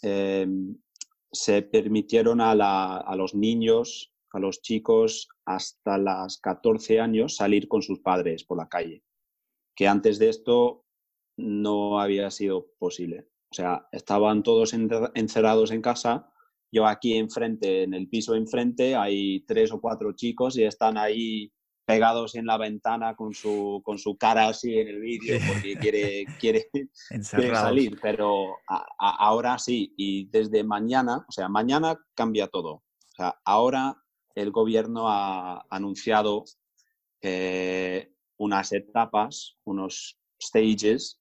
se 0.01 1.61
permitieron 1.61 2.41
a, 2.41 2.51
a, 2.97 3.15
los 3.15 3.35
niños, 3.35 4.11
a 4.31 4.39
los 4.39 4.61
chicos 4.61 5.29
hasta 5.45 5.97
las 5.97 6.39
14 6.39 6.99
años 6.99 7.35
salir 7.35 7.67
con 7.67 7.81
sus 7.83 7.99
padres 7.99 8.43
por 8.43 8.57
la 8.57 8.67
calle 8.67 9.03
que 9.75 9.87
antes 9.87 10.19
de 10.19 10.29
esto 10.29 10.85
no 11.41 11.99
había 11.99 12.31
sido 12.31 12.67
posible. 12.77 13.27
O 13.51 13.53
sea, 13.53 13.87
estaban 13.91 14.43
todos 14.43 14.73
encerrados 14.73 15.71
en 15.71 15.81
casa. 15.81 16.31
Yo 16.71 16.87
aquí 16.87 17.17
enfrente, 17.17 17.83
en 17.83 17.93
el 17.93 18.07
piso 18.07 18.33
enfrente, 18.35 18.95
hay 18.95 19.41
tres 19.45 19.71
o 19.73 19.81
cuatro 19.81 20.13
chicos 20.13 20.57
y 20.57 20.63
están 20.63 20.97
ahí 20.97 21.51
pegados 21.85 22.35
en 22.35 22.45
la 22.45 22.57
ventana 22.57 23.15
con 23.15 23.33
su, 23.33 23.81
con 23.83 23.97
su 23.97 24.15
cara 24.15 24.47
así 24.47 24.77
en 24.77 24.87
el 24.87 25.01
vídeo 25.01 25.37
porque 25.45 25.75
quiere, 25.81 26.25
quiere, 26.39 26.69
salir. 27.21 27.99
Pero 28.01 28.55
ahora 28.97 29.59
sí, 29.59 29.93
y 29.97 30.29
desde 30.29 30.63
mañana, 30.63 31.25
o 31.27 31.31
sea, 31.31 31.49
mañana 31.49 31.97
cambia 32.15 32.47
todo. 32.47 32.75
O 32.75 33.15
sea, 33.17 33.35
ahora 33.43 33.97
el 34.35 34.51
gobierno 34.51 35.09
ha 35.09 35.65
anunciado 35.69 36.45
unas 38.37 38.71
etapas, 38.71 39.57
unos 39.65 40.17
stages 40.41 41.20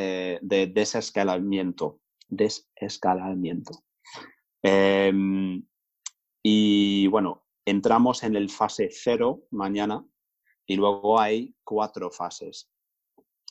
eh, 0.00 0.38
de 0.40 0.68
desescalamiento. 0.68 1.98
Desescalamiento. 2.28 3.82
Em, 4.62 5.66
y 6.40 7.08
bueno, 7.08 7.44
entramos 7.66 8.22
en 8.22 8.36
el 8.36 8.48
fase 8.48 8.90
cero 8.92 9.42
mañana 9.50 10.06
y 10.66 10.76
luego 10.76 11.18
hay 11.18 11.52
cuatro 11.64 12.12
fases. 12.12 12.70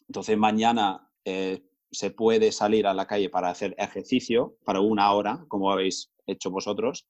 Entonces 0.07 0.37
mañana 0.37 1.11
eh, 1.25 1.65
se 1.91 2.11
puede 2.11 2.53
salir 2.53 2.87
a 2.87 2.93
la 2.93 3.07
calle 3.07 3.29
para 3.29 3.49
hacer 3.49 3.75
ejercicio 3.77 4.55
para 4.63 4.79
una 4.79 5.11
hora, 5.11 5.43
como 5.49 5.69
habéis 5.69 6.13
hecho 6.25 6.49
vosotros, 6.49 7.09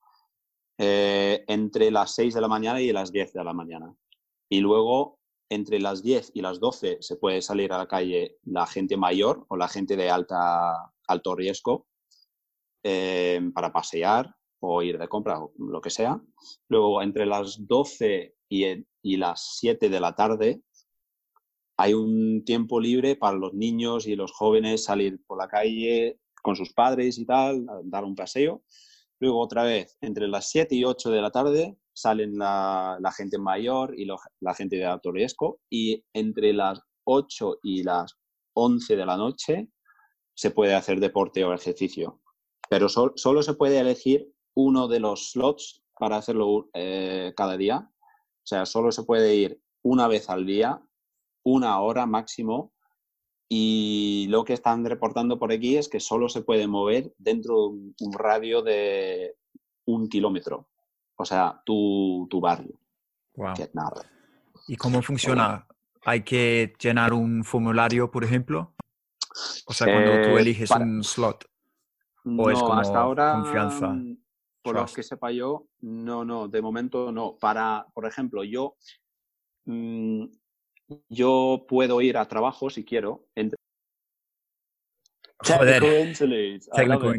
eh, 0.80 1.44
entre 1.48 1.92
las 1.92 2.16
6 2.16 2.34
de 2.34 2.42
la 2.42 2.48
mañana 2.48 2.82
y 2.82 2.92
las 2.92 3.12
10 3.12 3.34
de 3.34 3.44
la 3.44 3.54
mañana. 3.54 3.94
Y 4.50 4.62
luego 4.62 5.20
entre 5.50 5.80
las 5.80 6.04
10 6.04 6.32
y 6.34 6.42
las 6.42 6.60
12 6.60 6.98
se 7.02 7.16
puede 7.16 7.42
salir 7.42 7.72
a 7.72 7.78
la 7.78 7.88
calle 7.88 8.38
la 8.44 8.68
gente 8.68 8.98
mayor 8.98 9.46
o 9.50 9.58
la 9.58 9.68
gente 9.68 9.96
de 9.96 10.10
alta, 10.10 10.94
alto 11.08 11.36
riesgo 11.36 11.88
eh, 12.84 13.42
para 13.54 13.72
pasear 13.72 14.36
o 14.60 14.82
ir 14.82 14.98
de 14.98 15.08
compra 15.08 15.40
lo 15.58 15.82
que 15.82 15.90
sea. 15.90 16.22
Luego, 16.68 17.02
entre 17.02 17.26
las 17.26 17.66
12 17.68 18.36
y, 18.50 18.66
y 19.02 19.18
las 19.18 19.58
7 19.60 19.90
de 19.90 20.00
la 20.00 20.16
tarde 20.16 20.62
hay 21.78 21.94
un 21.94 22.44
tiempo 22.44 22.80
libre 22.80 23.16
para 23.16 23.38
los 23.38 23.54
niños 23.54 24.08
y 24.08 24.16
los 24.16 24.32
jóvenes 24.32 24.84
salir 24.84 25.22
por 25.28 25.38
la 25.38 25.48
calle 25.48 26.20
con 26.42 26.56
sus 26.56 26.74
padres 26.74 27.20
y 27.20 27.26
tal, 27.26 27.68
dar 27.84 28.04
un 28.04 28.16
paseo. 28.16 28.64
Luego 29.20 29.40
otra 29.40 29.64
vez, 29.64 29.98
entre 30.02 30.28
las 30.28 30.50
7 30.50 30.76
y 30.76 30.84
8 30.84 31.12
de 31.12 31.22
la 31.22 31.32
tarde, 31.32 31.78
salen 31.98 32.38
la, 32.38 33.12
gente 33.16 33.40
mayor 33.40 34.00
y 34.00 34.06
la 34.06 34.54
gente 34.54 34.76
de 34.76 34.86
alto 34.86 35.12
riesgo 35.12 35.60
y 35.68 36.04
entre 36.14 36.54
las 36.54 36.80
8 37.06 37.60
y 37.64 37.82
las 37.82 38.14
11 38.54 38.96
de 38.96 39.06
la 39.06 39.18
noche 39.18 39.70
se 40.36 40.52
puede 40.52 40.76
hacer 40.76 41.00
deporte 41.00 41.44
o 41.44 41.54
ejercicio. 41.54 42.22
Pero 42.70 42.88
solo 42.88 43.42
se 43.42 43.56
puede 43.56 43.80
elegir 43.80 44.32
uno 44.56 44.88
de 44.88 45.00
los 45.00 45.32
slots 45.32 45.82
para 45.98 46.18
hacerlo 46.18 46.70
eh, 46.74 47.34
cada 47.36 47.58
día. 47.58 47.90
O 47.90 48.46
sea, 48.48 48.68
solo 48.68 48.92
se 48.92 49.04
puede 49.04 49.36
ir 49.36 49.60
una 49.84 50.08
vez 50.08 50.30
al 50.30 50.46
día, 50.46 50.80
una 51.44 51.82
hora 51.82 52.06
máximo. 52.06 52.74
Y 53.50 54.28
lo 54.30 54.44
que 54.44 54.54
están 54.54 54.86
reportando 54.86 55.40
por 55.40 55.52
aquí 55.52 55.78
es 55.78 55.90
que 55.90 56.00
solo 56.00 56.30
se 56.30 56.42
puede 56.44 56.68
mover 56.68 57.16
dentro 57.18 57.72
de 57.72 58.06
un 58.06 58.14
radio 58.14 58.62
de 58.62 59.36
un 59.86 60.10
kilómetro 60.10 60.68
o 61.18 61.26
sea, 61.26 61.62
tu, 61.66 62.28
tu 62.30 62.40
barrio. 62.40 62.80
Wow. 63.36 63.54
¿Y 64.68 64.76
cómo 64.78 65.02
funciona? 65.02 65.68
¿Hay 66.06 66.24
que 66.24 66.74
llenar 66.80 67.14
un 67.14 67.44
formulario, 67.44 68.10
por 68.10 68.24
ejemplo? 68.24 68.74
O 69.66 69.74
sea, 69.74 69.92
cuando 69.92 70.12
tú 70.22 70.38
eh, 70.38 70.42
eliges 70.42 70.72
un 70.72 71.04
slot. 71.04 71.46
¿O 72.26 72.50
es 72.50 72.60
como 72.60 72.74
hasta 72.74 73.00
ahora, 73.00 73.34
confianza? 73.34 73.96
Por 74.62 74.76
lo 74.76 74.86
que 74.86 75.04
sepa 75.04 75.32
yo, 75.32 75.68
no, 75.80 76.26
no, 76.26 76.48
de 76.48 76.62
momento 76.62 77.12
no. 77.12 77.38
Para, 77.40 77.86
por 77.94 78.06
ejemplo, 78.06 78.44
yo, 78.44 78.76
mm, 79.66 80.26
yo 81.10 81.66
puedo 81.68 82.02
ir 82.02 82.18
a 82.18 82.28
trabajo 82.28 82.70
si 82.70 82.84
quiero. 82.84 83.26
Entre... 83.36 83.58
Joder. 85.40 86.14
Técnico 86.74 87.14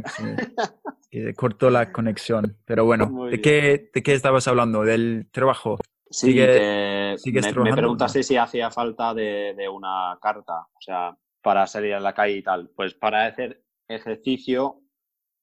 que 1.11 1.35
cortó 1.35 1.71
la 1.71 1.93
conexión. 1.93 2.57
Pero 2.65 2.85
bueno, 2.85 3.27
¿de 3.31 3.41
qué, 3.41 3.91
¿de 3.93 4.03
qué 4.03 4.15
estabas 4.15 4.49
hablando? 4.49 4.83
¿Del 4.83 5.29
trabajo? 5.31 5.79
Sí, 6.11 6.35
me, 6.35 7.17
me, 7.33 7.73
preguntaste 7.73 8.23
si 8.23 8.37
hacía 8.37 8.71
falta 8.71 9.13
de, 9.13 9.55
de, 9.55 9.69
una 9.69 10.19
carta, 10.23 10.61
o 10.61 10.81
sea, 10.81 11.15
para 11.43 11.67
salir 11.67 11.93
a 11.95 12.01
la 12.01 12.15
calle 12.15 12.37
y 12.37 12.43
tal. 12.43 12.71
Pues 12.75 12.95
para 12.95 13.27
hacer 13.27 13.63
ejercicio 13.87 14.81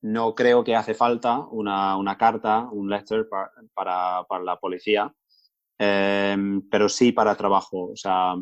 no 0.01 0.33
creo 0.33 0.63
que 0.63 0.75
hace 0.75 0.95
falta 0.95 1.39
una, 1.39 1.97
una 1.97 2.17
carta, 2.17 2.67
un 2.71 2.89
letter 2.89 3.27
para, 3.29 4.23
para, 4.27 4.43
la 4.43 4.57
policía, 4.57 5.13
em, 5.77 6.67
pero 6.69 6.89
sí 6.89 7.11
para 7.11 7.35
trabajo. 7.35 7.91
O 7.91 7.95
sea, 7.95 8.35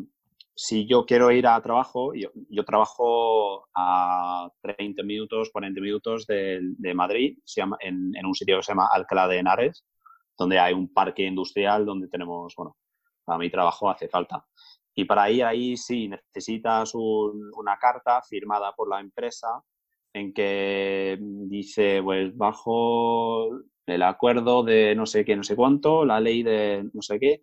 si 0.54 0.86
yo 0.86 1.04
quiero 1.04 1.30
ir 1.32 1.46
a 1.46 1.60
trabajo, 1.60 2.14
yo, 2.14 2.30
yo 2.48 2.64
trabajo 2.64 3.68
a 3.74 4.48
30 4.62 5.02
minutos, 5.02 5.50
40 5.52 5.80
minutos 5.80 6.26
de, 6.26 6.60
de 6.62 6.94
Madrid, 6.94 7.38
se 7.44 7.60
llama, 7.60 7.76
en, 7.80 8.12
en, 8.16 8.26
un 8.26 8.34
sitio 8.34 8.56
que 8.56 8.62
se 8.62 8.72
llama 8.72 8.88
Alcalá 8.92 9.26
de 9.26 9.38
Henares, 9.38 9.84
donde 10.38 10.58
hay 10.58 10.72
un 10.74 10.92
parque 10.92 11.24
industrial 11.24 11.84
donde 11.84 12.08
tenemos, 12.08 12.54
bueno, 12.56 12.76
para 13.24 13.38
mi 13.38 13.50
trabajo 13.50 13.90
hace 13.90 14.08
falta. 14.08 14.44
Y 14.94 15.04
para 15.04 15.30
ir 15.30 15.44
ahí 15.44 15.76
sí 15.76 16.08
necesitas 16.08 16.94
un, 16.94 17.50
una 17.56 17.76
carta 17.78 18.22
firmada 18.22 18.72
por 18.72 18.88
la 18.88 19.00
empresa 19.00 19.48
en 20.12 20.32
que 20.32 21.18
dice, 21.20 22.00
pues 22.02 22.36
bajo 22.36 23.48
el 23.86 24.02
acuerdo 24.02 24.62
de 24.62 24.94
no 24.94 25.06
sé 25.06 25.24
qué, 25.24 25.36
no 25.36 25.42
sé 25.42 25.56
cuánto, 25.56 26.04
la 26.04 26.20
ley 26.20 26.44
de 26.44 26.88
no 26.92 27.02
sé 27.02 27.18
qué, 27.18 27.42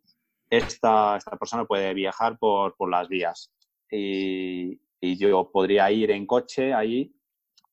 esta, 0.52 1.16
esta 1.16 1.38
persona 1.38 1.66
puede 1.66 1.94
viajar 1.94 2.38
por, 2.38 2.76
por 2.76 2.92
las 2.92 3.08
vías. 3.08 3.52
Y, 3.90 4.80
yo 5.02 5.50
podría 5.52 5.92
ir 5.92 6.12
en 6.12 6.28
coche 6.28 6.74
allí 6.74 7.16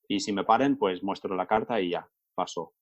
y 0.08 0.20
si 0.20 0.32
me 0.32 0.44
paren, 0.44 0.78
pues 0.78 1.02
muestro 1.02 1.36
la 1.36 1.46
carta 1.46 1.78
y 1.78 1.90
ya, 1.90 2.08
paso. 2.34 2.72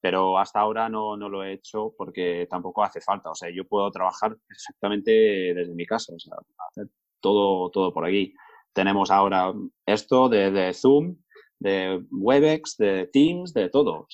Pero 0.00 0.36
hasta 0.36 0.58
ahora 0.58 0.88
no, 0.88 1.16
no 1.16 1.28
lo 1.28 1.44
he 1.44 1.52
hecho 1.52 1.94
porque 1.96 2.48
tampoco 2.50 2.82
hace 2.82 3.00
falta. 3.00 3.30
O 3.30 3.34
sea, 3.36 3.50
yo 3.50 3.64
puedo 3.68 3.90
trabajar 3.92 4.36
exactamente 4.50 5.12
desde 5.54 5.74
mi 5.74 5.86
casa, 5.86 6.12
o 6.12 6.18
sea, 6.18 6.34
hacer 6.70 6.88
todo, 7.20 7.70
todo 7.70 7.92
por 7.94 8.04
aquí. 8.04 8.34
tenemos 8.72 9.10
ahora 9.12 9.52
esto 9.86 10.28
de, 10.28 10.72
Zoom, 10.74 11.16
de 11.60 12.04
Webex, 12.10 12.76
de 12.78 13.06
Teams, 13.12 13.54
de 13.54 13.68
todo. 13.70 14.08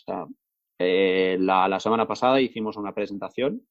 Eh, 0.79 1.39
la, 1.41 1.81
semana 1.81 2.07
pasada 2.07 2.41
hicimos 2.41 2.77
una 2.77 2.95
presentación, 2.95 3.67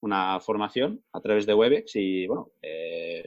una 0.00 0.38
formación 0.40 1.02
a 1.12 1.20
través 1.20 1.46
de 1.46 1.54
Webex 1.54 1.96
y 1.96 2.26
bueno, 2.26 2.50
eh, 2.62 3.26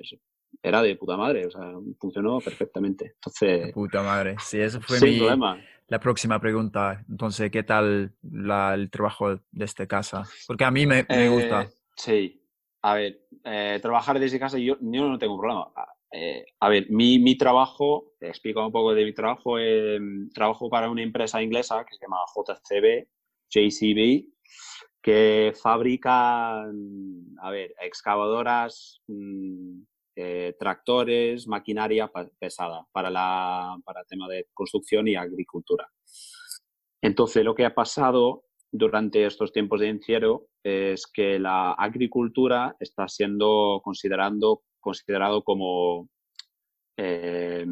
era 0.62 0.82
de 0.82 0.96
puta 0.96 1.18
madre, 1.18 1.48
o 1.48 1.52
sea, 1.52 1.62
funcionó 2.00 2.40
perfectamente. 2.40 3.14
Entonces, 3.16 3.68
de 3.68 3.74
puta 3.74 4.02
madre, 4.02 4.36
sí, 4.40 4.60
eso 4.60 4.80
fue 4.82 4.98
sin 4.98 5.18
problema. 5.20 5.60
la 5.88 6.00
próxima 6.00 6.40
pregunta. 6.40 7.04
Entonces, 7.10 7.50
¿qué 7.52 7.64
tal 7.64 8.14
el 8.24 8.90
trabajo 8.92 9.40
desde 9.52 9.88
casa? 9.88 10.24
Porque 10.48 10.64
a 10.64 10.72
mí 10.72 10.86
me, 10.86 11.04
gusta. 11.30 11.70
Sí, 11.96 12.44
a 12.84 12.96
ver, 12.96 13.22
trabajar 13.82 14.20
desde 14.20 14.40
casa 14.40 14.58
yo, 14.58 14.78
yo 14.80 15.10
no 15.10 15.18
tengo 15.18 15.38
problema. 15.40 15.72
Eh, 16.12 16.46
a 16.60 16.68
ver, 16.68 16.88
mi, 16.90 17.20
mi 17.20 17.38
trabajo, 17.38 18.14
te 18.20 18.28
explico 18.28 18.66
un 18.66 18.72
poco 18.72 18.94
de 18.94 19.06
mi 19.06 19.14
trabajo. 19.14 19.58
Em, 19.58 20.30
trabajo 20.32 20.70
para 20.70 20.90
una 20.90 21.02
empresa 21.02 21.42
inglesa 21.42 21.86
que 21.86 21.96
se 21.96 22.06
llama 22.06 22.18
JCB, 22.36 23.08
JCB, 23.50 24.26
que 25.02 25.54
fabrica, 25.60 26.62
a 26.62 27.52
ver, 27.52 27.74
excavadoras, 27.82 29.02
mm, 29.08 29.82
eh, 30.16 30.56
tractores, 30.60 31.48
maquinaria 31.48 32.12
pesada 32.38 32.86
para, 32.92 33.10
la, 33.10 33.78
para 33.84 34.02
el 34.02 34.08
tema 34.08 34.28
de 34.28 34.48
construcción 34.54 35.08
y 35.08 35.16
agricultura. 35.16 35.90
Entonces, 37.02 37.44
lo 37.44 37.56
que 37.56 37.66
ha 37.66 37.74
pasado 37.74 38.44
durante 38.72 39.26
estos 39.26 39.52
tiempos 39.52 39.80
de 39.80 39.90
encierro 39.90 40.48
es 40.64 41.08
que 41.08 41.40
la 41.40 41.72
agricultura 41.74 42.76
está 42.80 43.08
siendo 43.08 43.82
considerando 43.84 44.64
considerado 44.80 45.44
como, 45.44 46.10
eh, 46.98 47.66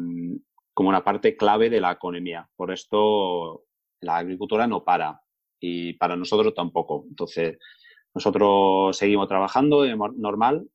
como 0.72 0.88
una 0.88 1.04
parte 1.04 1.36
clave 1.36 1.68
de 1.68 1.80
la 1.80 1.92
economía. 1.92 2.48
Por 2.56 2.70
esto 2.70 3.64
la 4.00 4.18
agricultura 4.18 4.66
no 4.66 4.82
para 4.82 5.20
y 5.60 5.92
para 5.94 6.16
nosotros 6.16 6.54
tampoco. 6.54 7.04
Entonces, 7.08 7.58
nosotros 8.14 8.96
seguimos 8.96 9.28
trabajando 9.28 9.84
normal. 10.16 10.68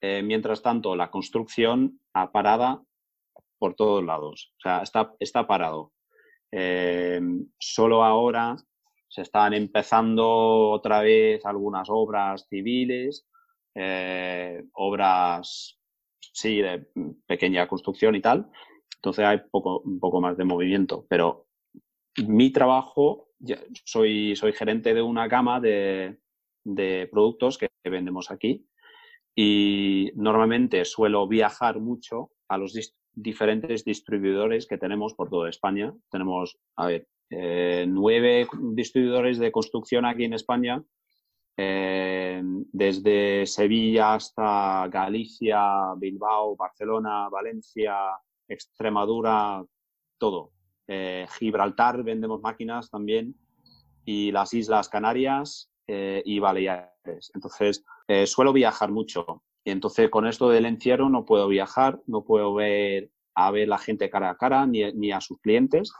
Eh, 0.00 0.22
mientras 0.22 0.62
tanto, 0.62 0.96
la 0.96 1.10
construcción 1.10 2.00
ha 2.12 2.32
parado 2.32 2.86
por 3.58 3.74
todos 3.74 4.04
lados. 4.04 4.52
O 4.58 4.60
sea, 4.60 4.82
está, 4.82 5.14
está 5.20 5.46
parado. 5.46 5.92
Eh, 6.50 7.20
solo 7.58 8.02
ahora 8.02 8.56
se 9.08 9.22
están 9.22 9.54
empezando 9.54 10.70
otra 10.70 11.02
vez 11.02 11.44
algunas 11.46 11.88
obras 11.90 12.46
civiles 12.48 13.26
eh, 13.74 14.64
obras, 14.74 15.78
sí, 16.20 16.60
de 16.60 16.86
pequeña 17.26 17.66
construcción 17.68 18.14
y 18.14 18.20
tal. 18.20 18.50
Entonces 18.96 19.24
hay 19.24 19.38
poco, 19.50 19.80
un 19.80 19.98
poco 19.98 20.20
más 20.20 20.36
de 20.36 20.44
movimiento. 20.44 21.06
Pero 21.08 21.46
mi 22.26 22.50
trabajo, 22.50 23.28
soy, 23.84 24.36
soy 24.36 24.52
gerente 24.52 24.94
de 24.94 25.02
una 25.02 25.28
gama 25.28 25.60
de, 25.60 26.18
productos 27.10 27.58
que 27.58 27.68
vendemos 27.84 28.30
aquí 28.30 28.66
y 29.34 30.12
normalmente 30.14 30.84
suelo 30.84 31.26
viajar 31.26 31.80
mucho 31.80 32.30
a 32.48 32.58
los 32.58 32.74
diferentes 33.14 33.84
distribuidores 33.84 34.66
que 34.66 34.78
tenemos 34.78 35.14
por 35.14 35.28
toda 35.30 35.50
España. 35.50 35.92
Tenemos, 36.10 36.58
a 36.76 36.86
ver, 36.86 37.08
eh, 37.30 37.86
nueve 37.88 38.46
distribuidores 38.74 39.38
de 39.38 39.50
construcción 39.50 40.04
aquí 40.04 40.24
en 40.24 40.34
España 40.34 40.82
eh, 41.56 42.42
desde 42.72 43.46
Sevilla 43.46 44.14
hasta 44.14 44.88
Galicia, 44.88 45.94
Bilbao, 45.96 46.56
Barcelona, 46.56 47.28
Valencia, 47.28 47.96
Extremadura, 48.48 49.64
todo. 50.18 50.52
Eh, 50.88 51.26
Gibraltar 51.38 52.02
vendemos 52.02 52.40
máquinas 52.40 52.90
también 52.90 53.34
y 54.04 54.32
las 54.32 54.52
Islas 54.54 54.88
Canarias 54.88 55.70
eh, 55.86 56.22
y 56.24 56.38
Baleares. 56.38 57.30
Entonces, 57.34 57.84
suelo 58.26 58.52
viajar 58.52 58.90
mucho. 58.90 59.42
Y 59.64 59.70
entonces 59.70 60.10
con 60.10 60.26
esto 60.26 60.48
del 60.50 60.66
encierro 60.66 61.08
no 61.08 61.24
puedo 61.24 61.48
viajar, 61.48 62.00
no 62.06 62.24
puedo 62.24 62.52
ver 62.54 63.10
a 63.34 63.50
ver 63.50 63.68
la 63.68 63.78
gente 63.78 64.10
cara 64.10 64.30
a 64.30 64.36
cara 64.36 64.66
ni, 64.66 64.92
ni 64.92 65.12
a 65.12 65.20
sus 65.20 65.38
clientes. 65.40 65.92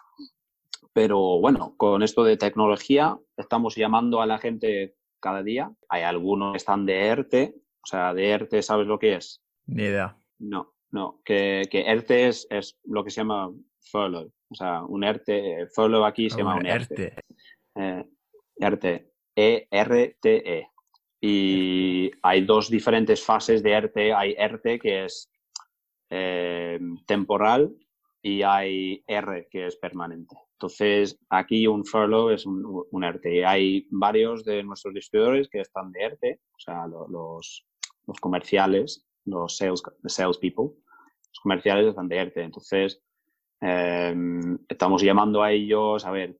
Pero 0.93 1.41
bueno, 1.41 1.75
con 1.77 2.03
esto 2.03 2.25
de 2.25 2.37
tecnología 2.37 3.19
estamos 3.37 3.77
llamando 3.77 4.21
a 4.21 4.27
la 4.27 4.39
gente 4.39 4.95
cada 5.21 5.43
día. 5.43 5.73
Hay 5.89 6.03
algunos 6.03 6.53
que 6.53 6.59
están 6.59 6.85
de 6.85 7.07
ERTE, 7.07 7.55
o 7.83 7.87
sea, 7.87 8.13
de 8.13 8.29
ERTE, 8.29 8.63
¿sabes 8.63 8.87
lo 8.87 8.99
que 8.99 9.15
es? 9.15 9.43
Ni 9.67 9.85
idea. 9.85 10.19
No, 10.39 10.75
no, 10.93 11.21
que, 11.25 11.63
que 11.71 11.83
ERTE 11.83 12.29
es, 12.29 12.47
es, 12.51 12.79
lo 12.85 13.03
que 13.03 13.11
se 13.11 13.23
llama 13.23 13.51
furlough, 13.81 14.31
o 14.51 14.55
sea, 14.55 14.83
un 14.83 15.03
ERTE, 15.03 15.67
furlough 15.75 16.05
aquí 16.05 16.31
se 16.31 16.39
llama 16.39 16.57
un 16.57 16.67
ERTE. 16.67 17.15
ERTE, 18.57 19.13
E-R-T-E. 19.35 20.59
E. 20.59 20.69
Y 21.25 22.11
hay 22.23 22.45
dos 22.45 22.69
diferentes 22.69 23.25
fases 23.25 23.63
de 23.63 23.71
ERTE. 23.71 24.13
Hay 24.13 24.35
ERTE, 24.37 24.79
que 24.79 25.05
es 25.05 25.31
eh, 26.11 26.79
temporal, 27.07 27.75
y 28.21 28.43
hay 28.43 29.03
R, 29.07 29.49
que 29.51 29.67
es 29.67 29.77
permanente. 29.77 30.37
Entonces, 30.55 31.19
aquí 31.29 31.67
un 31.67 31.85
furlough 31.85 32.31
es 32.31 32.47
un, 32.47 33.05
ERTE. 33.05 33.45
Hay 33.45 33.87
varios 33.91 34.45
de 34.45 34.63
nuestros 34.63 34.95
distribuidores 34.95 35.49
que 35.49 35.61
están 35.61 35.91
de 35.91 36.03
ERTE, 36.03 36.41
o 36.51 36.59
sea, 36.59 36.87
los, 36.87 37.67
los 38.07 38.21
comerciales, 38.21 39.07
los 39.25 39.57
sales, 39.57 40.39
people, 40.39 40.65
los 40.65 41.41
comerciales 41.43 41.95
de 41.97 42.17
ERTE. 42.17 42.43
Entonces, 42.43 43.03
em, 43.61 44.59
estamos 44.69 45.03
llamando 45.03 45.43
a 45.43 45.53
ellos 45.53 46.05
a 46.05 46.11
ver 46.11 46.39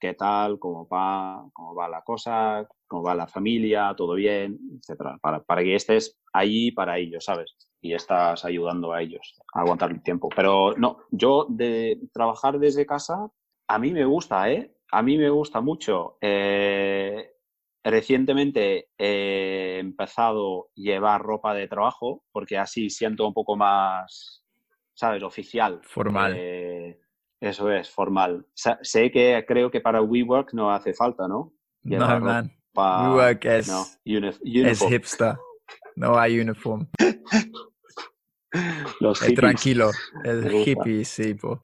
qué 0.00 0.14
tal, 0.14 0.58
cómo 0.58 0.86
va, 0.86 1.48
cómo 1.52 1.74
va 1.74 1.88
la 1.88 2.02
cosa, 2.02 2.68
cómo 2.86 3.02
va 3.04 3.14
la 3.14 3.26
familia, 3.26 3.94
todo 3.96 4.14
bien, 4.14 4.58
etcétera, 4.78 5.18
para, 5.20 5.42
para 5.42 5.62
que 5.62 5.74
estés 5.74 6.20
allí 6.32 6.72
para 6.72 6.98
ellos, 6.98 7.24
¿sabes? 7.24 7.56
Y 7.80 7.94
estás 7.94 8.44
ayudando 8.44 8.92
a 8.92 9.02
ellos 9.02 9.34
a 9.54 9.60
aguantar 9.60 9.90
el 9.90 10.02
tiempo. 10.02 10.28
Pero 10.34 10.74
no, 10.76 10.98
yo 11.10 11.46
de 11.48 12.00
trabajar 12.12 12.58
desde 12.58 12.86
casa 12.86 13.30
a 13.68 13.78
mí 13.78 13.92
me 13.92 14.04
gusta, 14.04 14.50
¿eh? 14.50 14.74
A 14.92 15.02
mí 15.02 15.16
me 15.16 15.30
gusta 15.30 15.60
mucho. 15.60 16.18
Eh, 16.20 17.33
recientemente 17.84 18.88
he 18.98 19.78
empezado 19.78 20.64
a 20.64 20.66
llevar 20.74 21.22
ropa 21.22 21.54
de 21.54 21.68
trabajo 21.68 22.24
porque 22.32 22.58
así 22.58 22.90
siento 22.90 23.26
un 23.26 23.34
poco 23.34 23.56
más, 23.56 24.44
¿sabes? 24.94 25.22
Oficial. 25.22 25.80
Formal. 25.84 26.34
Eh, 26.36 26.98
eso 27.40 27.70
es, 27.70 27.90
formal. 27.90 28.46
sé 28.54 29.10
que 29.10 29.44
creo 29.46 29.70
que 29.70 29.82
para 29.82 30.00
WeWork 30.00 30.54
no 30.54 30.72
hace 30.72 30.94
falta, 30.94 31.28
¿no? 31.28 31.52
no, 31.82 32.20
man. 32.20 32.50
WeWork 32.74 33.44
es, 33.44 33.70
es 34.04 34.84
hipster. 34.88 35.36
No 35.96 36.18
hay 36.18 36.40
uniform. 36.40 36.88
Los 39.00 39.20
tranquilo, 39.20 39.90
es 40.24 40.66
hippie, 40.66 41.04
sí, 41.04 41.34
po 41.34 41.60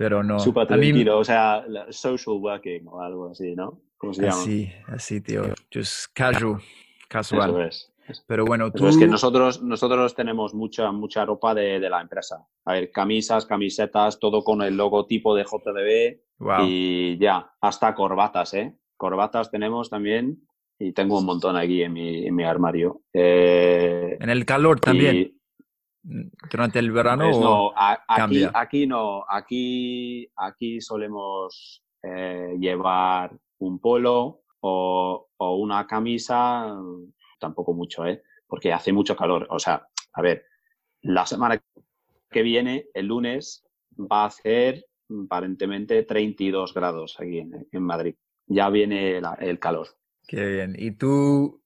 pero 0.00 0.22
no. 0.22 0.38
Súper 0.38 0.66
tranquilo, 0.66 1.18
o 1.18 1.24
sea, 1.24 1.62
social 1.90 2.36
working 2.38 2.88
o 2.88 3.02
algo 3.02 3.32
así, 3.32 3.54
¿no? 3.54 3.82
¿Cómo 3.98 4.14
se 4.14 4.22
llama? 4.22 4.34
Así, 4.34 4.72
así, 4.86 5.20
tío. 5.20 5.42
Just 5.70 6.06
casual, 6.14 6.62
casual. 7.06 7.50
Eso 7.50 7.62
es. 8.08 8.24
Pero 8.26 8.46
bueno, 8.46 8.72
tú... 8.72 8.86
es 8.86 8.96
que 8.96 9.06
nosotros, 9.06 9.62
nosotros 9.62 10.14
tenemos 10.14 10.54
mucha, 10.54 10.90
mucha 10.90 11.26
ropa 11.26 11.54
de, 11.54 11.78
de, 11.80 11.90
la 11.90 12.00
empresa. 12.00 12.46
A 12.64 12.72
ver, 12.72 12.90
camisas, 12.90 13.44
camisetas, 13.44 14.18
todo 14.18 14.42
con 14.42 14.62
el 14.62 14.74
logotipo 14.74 15.34
de 15.34 15.44
JDB 15.44 16.62
y 16.64 17.18
ya, 17.18 17.52
hasta 17.60 17.94
corbatas, 17.94 18.54
¿eh? 18.54 18.74
Corbatas 18.96 19.50
tenemos 19.50 19.90
también 19.90 20.48
y 20.78 20.92
tengo 20.92 21.18
un 21.18 21.26
montón 21.26 21.58
aquí 21.58 21.82
en 21.82 21.92
mi, 21.92 22.26
en 22.26 22.34
mi 22.34 22.44
armario. 22.44 23.02
Eh, 23.12 24.16
en 24.18 24.30
el 24.30 24.46
calor 24.46 24.80
también 24.80 25.39
durante 26.02 26.78
el 26.78 26.90
verano 26.92 27.24
pues 27.24 27.38
no, 27.38 27.72
aquí, 27.76 28.46
aquí, 28.52 28.86
no, 28.86 29.24
aquí, 29.28 30.30
aquí 30.36 30.80
solemos 30.80 31.84
eh, 32.02 32.56
llevar 32.58 33.36
un 33.58 33.78
polo 33.78 34.42
o, 34.60 35.26
una 35.38 35.86
camisa, 35.86 36.74
tampoco 37.38 37.72
mucho, 37.72 38.06
¿eh? 38.06 38.22
porque 38.46 38.72
hace 38.72 38.92
mucho 38.92 39.16
calor. 39.16 39.46
O 39.50 39.58
sea, 39.58 39.86
a 40.12 40.22
ver, 40.22 40.44
la 41.02 41.26
semana 41.26 41.62
que 42.30 42.42
viene, 42.42 42.86
el 42.94 43.06
lunes, 43.06 43.64
va 43.98 44.22
a 44.22 44.26
hacer 44.26 44.84
aparentemente 45.24 46.02
32 46.04 46.74
grados 46.74 47.16
aquí 47.18 47.38
en, 47.38 47.82
Madrid. 47.82 48.14
Ya 48.46 48.68
viene 48.70 49.20
el 49.40 49.58
calor. 49.58 49.88
Qué 50.26 50.44
bien. 50.44 50.76
¿Y 50.78 50.92
tú, 50.92 51.62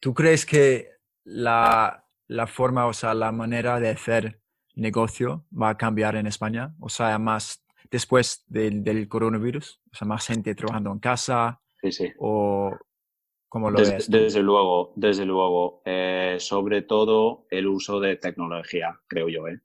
tú 0.00 0.14
crees 0.14 0.46
que 0.46 0.90
la, 1.24 2.05
la 2.28 2.46
forma, 2.46 2.86
o 2.86 2.92
sea, 2.92 3.14
la 3.14 3.32
manera 3.32 3.80
de 3.80 3.90
hacer 3.90 4.40
negocio 4.74 5.46
va 5.50 5.70
a 5.70 5.76
cambiar 5.76 6.16
en 6.16 6.26
España? 6.26 6.74
O 6.80 6.88
sea, 6.88 7.18
más 7.18 7.64
después 7.90 8.44
del, 8.48 9.08
coronavirus, 9.08 9.80
o 9.92 9.96
sea, 9.96 10.06
más 10.06 10.26
gente 10.26 10.54
trabajando 10.54 10.92
en 10.92 10.98
casa. 10.98 11.60
Sí, 11.80 11.92
sí. 11.92 12.12
O 12.18 12.76
cómo 13.48 13.70
lo 13.70 13.78
desde, 13.78 13.94
ves. 13.94 14.10
Desde 14.10 14.42
luego, 14.42 14.92
desde 14.96 15.24
luego. 15.24 15.82
Eh, 15.84 16.36
sobre 16.40 16.82
todo 16.82 17.46
el 17.50 17.66
uso 17.66 18.00
de 18.00 18.16
tecnología, 18.16 19.00
creo 19.08 19.28
yo. 19.28 19.46
¿eh? 19.48 19.60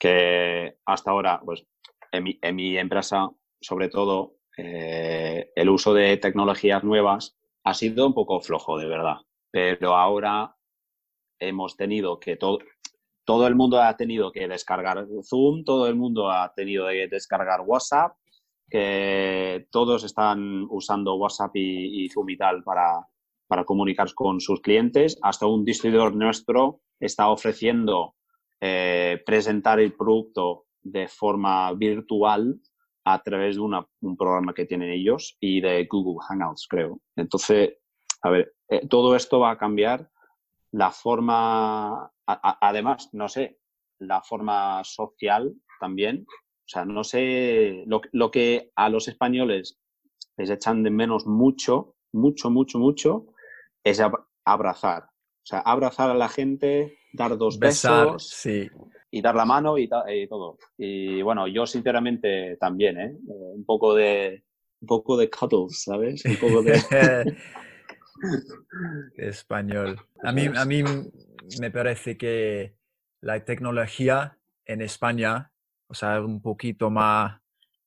que 0.00 0.78
hasta 0.86 1.10
ahora, 1.10 1.40
pues 1.44 1.64
en 2.10 2.24
mi, 2.24 2.38
en 2.40 2.56
mi 2.56 2.78
empresa, 2.78 3.30
sobre 3.60 3.88
todo, 3.88 4.38
eh, 4.56 5.52
el 5.54 5.68
uso 5.68 5.94
de 5.94 6.16
tecnologías 6.16 6.82
nuevas 6.82 7.38
ha 7.64 7.74
sido 7.74 8.06
un 8.06 8.14
poco 8.14 8.40
flojo, 8.40 8.78
de 8.78 8.86
verdad. 8.86 9.18
Pero 9.52 9.94
ahora 9.94 10.56
hemos 11.40 11.76
tenido 11.76 12.20
que 12.20 12.36
todo, 12.36 12.58
todo 13.24 13.46
el 13.46 13.54
mundo 13.54 13.80
ha 13.80 13.96
tenido 13.96 14.30
que 14.32 14.46
descargar 14.48 15.06
Zoom, 15.24 15.64
todo 15.64 15.86
el 15.86 15.96
mundo 15.96 16.30
ha 16.30 16.52
tenido 16.54 16.88
que 16.88 17.08
descargar 17.08 17.62
WhatsApp, 17.62 18.16
que 18.68 19.66
todos 19.70 20.04
están 20.04 20.66
usando 20.70 21.16
WhatsApp 21.16 21.50
y, 21.54 22.08
Zoom 22.08 22.30
y 22.30 22.36
tal 22.36 22.62
para, 22.62 23.06
para 23.48 23.64
comunicar 23.64 24.12
con 24.14 24.40
sus 24.40 24.60
clientes. 24.60 25.18
Hasta 25.22 25.46
un 25.46 25.64
distribuidor 25.64 26.14
nuestro 26.14 26.80
está 27.00 27.30
ofreciendo 27.30 28.14
eh, 28.60 29.22
presentar 29.24 29.80
el 29.80 29.94
producto 29.94 30.66
de 30.82 31.08
forma 31.08 31.72
virtual 31.72 32.60
a 33.04 33.22
través 33.22 33.56
de 33.56 33.62
un 33.62 34.16
programa 34.16 34.52
que 34.54 34.66
tienen 34.66 34.90
ellos 34.90 35.36
y 35.40 35.60
de 35.60 35.86
Google 35.90 36.24
Hangouts, 36.28 36.66
creo. 36.68 37.00
Entonces, 37.16 37.78
a 38.22 38.30
ver, 38.30 38.54
eh, 38.68 38.86
todo 38.86 39.16
esto 39.16 39.40
va 39.40 39.52
a 39.52 39.58
cambiar 39.58 40.10
la 40.72 40.90
forma, 40.90 42.10
además, 42.26 43.10
no 43.12 43.28
sé, 43.28 43.58
la 43.98 44.22
forma 44.22 44.82
social 44.84 45.54
también. 45.78 46.26
O 46.28 46.68
sea, 46.72 46.84
no 46.84 47.02
sé, 47.04 47.84
lo, 47.86 48.00
lo, 48.12 48.30
que 48.30 48.70
a 48.76 48.88
los 48.88 49.08
españoles 49.08 49.78
les 50.36 50.50
echan 50.50 50.82
de 50.82 50.90
menos 50.90 51.26
mucho, 51.26 51.96
mucho, 52.12 52.50
mucho, 52.50 52.78
mucho, 52.78 53.26
es 53.82 54.00
abrazar. 54.44 55.04
O 55.04 55.46
sea, 55.46 55.60
abrazar 55.60 56.10
a 56.10 56.14
la 56.14 56.28
gente, 56.28 56.98
dar 57.12 57.36
dos 57.36 57.58
besos. 57.58 58.28
Sí 58.28 58.68
y 59.10 59.22
dar 59.22 59.34
la 59.34 59.44
mano 59.44 59.76
y, 59.76 59.88
todo. 59.88 60.58
Y 60.78 61.20
bueno, 61.22 61.48
yo 61.48 61.66
sinceramente 61.66 62.56
también, 62.58 62.98
¿eh? 62.98 63.06
¿eh? 63.06 63.52
Un 63.54 63.64
poco 63.64 63.94
de 63.94 64.44
un 64.80 64.86
poco 64.86 65.16
de 65.16 65.28
cuddles, 65.28 65.82
¿sabes? 65.82 66.24
Un 66.24 66.36
poco 66.36 66.62
de... 66.62 66.72
Español. 69.16 70.00
A 70.22 70.32
mí, 70.32 70.46
a 70.54 70.64
mí 70.64 70.82
me 71.60 71.70
parece 71.70 72.16
que 72.16 72.74
la 73.20 73.44
tecnología 73.44 74.38
en 74.64 74.82
España, 74.82 75.52
o 75.88 75.94
sea, 75.94 76.20
un 76.20 76.40
poquito 76.40 76.90
más 76.90 77.40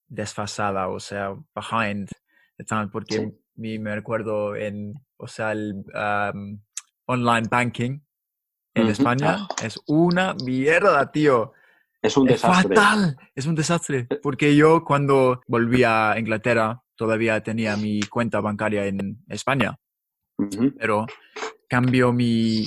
desfasada, 0.08 0.90
o 0.90 1.00
sea, 1.00 1.36
behind, 1.56 2.10
porque 2.92 3.34
me 3.56 3.96
recuerdo 3.96 4.56
en, 4.56 4.94
o 5.18 5.28
sea, 5.28 5.52
el 5.52 5.84
online 7.06 7.48
banking, 7.50 8.00
en 8.76 8.88
España 8.88 9.38
ah. 9.40 9.48
es 9.64 9.80
una 9.88 10.34
mierda, 10.44 11.12
tío. 11.12 11.54
Es 12.02 12.18
un 12.18 12.26
desastre. 12.26 12.74
Es 12.74 12.80
fatal, 12.80 13.18
es 13.36 13.46
un 13.46 13.56
desastre. 13.56 14.08
Eh. 14.10 14.20
Porque 14.22 14.56
yo 14.56 14.84
cuando 14.84 15.42
volví 15.48 15.84
a 15.84 16.16
Inglaterra 16.18 16.82
todavía 16.96 17.42
tenía 17.42 17.78
mi 17.78 18.02
cuenta 18.04 18.42
bancaria 18.42 18.86
en 18.86 19.24
España, 19.30 19.78
pero 20.78 21.06
cambió 21.68 22.12
mi, 22.14 22.66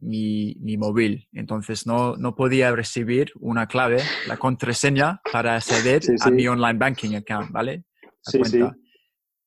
mi, 0.00 0.56
mi, 0.60 0.76
móvil. 0.76 1.28
Entonces 1.32 1.86
no, 1.86 2.16
no 2.16 2.34
podía 2.34 2.70
recibir 2.72 3.32
una 3.40 3.66
clave, 3.66 4.02
la 4.26 4.36
contraseña 4.36 5.20
para 5.32 5.56
acceder 5.56 6.02
a 6.20 6.30
mi 6.30 6.46
online 6.46 6.78
banking 6.78 7.14
account, 7.16 7.50
¿vale? 7.50 7.84
sí. 8.22 8.40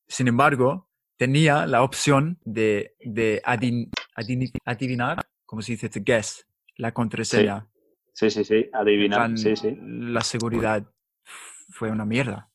Sin 0.08 0.28
embargo, 0.28 0.90
tenía 1.16 1.66
la 1.66 1.82
opción 1.82 2.38
de, 2.44 2.94
de 3.00 3.40
adivinar 3.44 5.24
como 5.52 5.60
se 5.60 5.72
dice? 5.72 5.90
To 5.90 6.00
guess, 6.02 6.46
la 6.78 6.94
contraseña. 6.94 7.68
Sí, 8.14 8.30
sí, 8.30 8.42
sí, 8.42 8.70
adivinar. 8.72 9.36
sí, 9.36 9.54
sí. 9.54 9.76
La 9.82 10.22
seguridad 10.22 10.90
fue 11.68 11.90
una 11.90 12.06
mierda. 12.06 12.50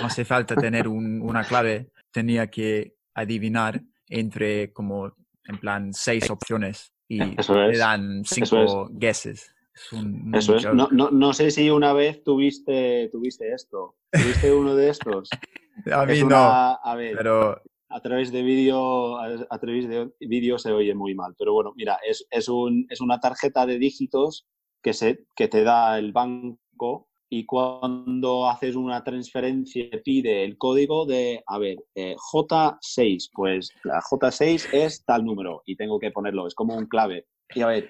No 0.00 0.06
hace 0.06 0.24
falta 0.24 0.56
tener 0.56 0.88
una 0.88 1.44
clave, 1.44 1.92
tenía 2.10 2.50
que 2.50 2.96
adivinar 3.14 3.84
entre 4.10 4.72
como, 4.72 5.14
en 5.46 5.58
plan, 5.58 5.92
seis 5.94 6.28
opciones 6.30 6.92
y 7.08 7.18
le 7.18 7.78
dan 7.78 8.22
cinco 8.24 8.88
guesses. 8.92 9.54
Eso 10.34 10.56
es. 10.56 10.64
No, 10.74 10.88
no, 10.90 11.10
no, 11.10 11.32
sé 11.32 11.50
si 11.50 11.70
una 11.70 11.92
vez 11.94 12.22
tuviste, 12.22 13.08
tuviste 13.10 13.52
esto. 13.52 13.96
¿Tuviste 14.12 14.52
uno 14.52 14.74
de 14.74 14.90
estos? 14.90 15.30
a 15.92 16.04
mí 16.04 16.22
no. 16.22 16.36
a 16.36 16.94
ver, 16.96 17.16
pero 17.16 17.62
a 17.90 18.00
través 18.00 18.30
de 18.30 18.42
vídeo 18.42 19.18
a, 19.18 19.58
través 19.58 19.88
de 19.88 20.10
vídeo 20.20 20.58
se 20.58 20.72
oye 20.72 20.94
muy 20.94 21.14
mal. 21.14 21.34
Pero 21.38 21.52
bueno, 21.52 21.72
mira, 21.76 21.98
es, 22.06 22.26
es, 22.30 22.48
un, 22.48 22.86
es 22.88 23.00
una 23.00 23.20
tarjeta 23.20 23.66
de 23.66 23.78
dígitos 23.78 24.46
que, 24.82 24.92
se, 24.92 25.26
que 25.34 25.48
te 25.48 25.64
da 25.64 25.98
el 25.98 26.12
banco 26.12 27.09
y 27.30 27.46
cuando 27.46 28.48
haces 28.48 28.74
una 28.74 29.04
transferencia 29.04 29.88
pide 30.04 30.44
el 30.44 30.58
código 30.58 31.06
de, 31.06 31.42
a 31.46 31.58
ver, 31.58 31.78
eh, 31.94 32.16
J6, 32.16 33.30
pues 33.32 33.70
la 33.84 34.00
J6 34.02 34.68
es 34.72 35.04
tal 35.04 35.24
número 35.24 35.62
y 35.64 35.76
tengo 35.76 36.00
que 36.00 36.10
ponerlo, 36.10 36.48
es 36.48 36.54
como 36.54 36.76
un 36.76 36.86
clave. 36.86 37.26
Y 37.54 37.62
a 37.62 37.68
ver, 37.68 37.88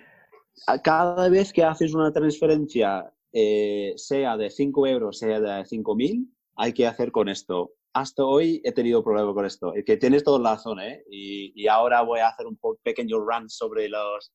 cada 0.84 1.28
vez 1.30 1.52
que 1.52 1.64
haces 1.64 1.94
una 1.94 2.12
transferencia, 2.12 3.10
eh, 3.32 3.94
sea 3.96 4.36
de 4.36 4.50
5 4.50 4.86
euros, 4.86 5.18
sea 5.18 5.40
de 5.40 5.64
5.000, 5.64 6.28
hay 6.56 6.72
que 6.74 6.86
hacer 6.86 7.10
con 7.10 7.30
esto 7.30 7.72
hasta 7.92 8.24
hoy 8.24 8.60
he 8.64 8.72
tenido 8.72 9.02
problemas 9.02 9.34
con 9.34 9.46
esto. 9.46 9.74
Es 9.74 9.84
que 9.84 9.96
tienes 9.96 10.22
toda 10.22 10.38
la 10.38 10.52
razón, 10.52 10.80
¿eh? 10.80 11.02
Y, 11.10 11.66
ahora 11.66 12.02
voy 12.02 12.20
a 12.20 12.28
hacer 12.28 12.46
un 12.46 12.58
pequeño 12.82 13.24
rant 13.24 13.48
sobre 13.48 13.88
los, 13.88 14.32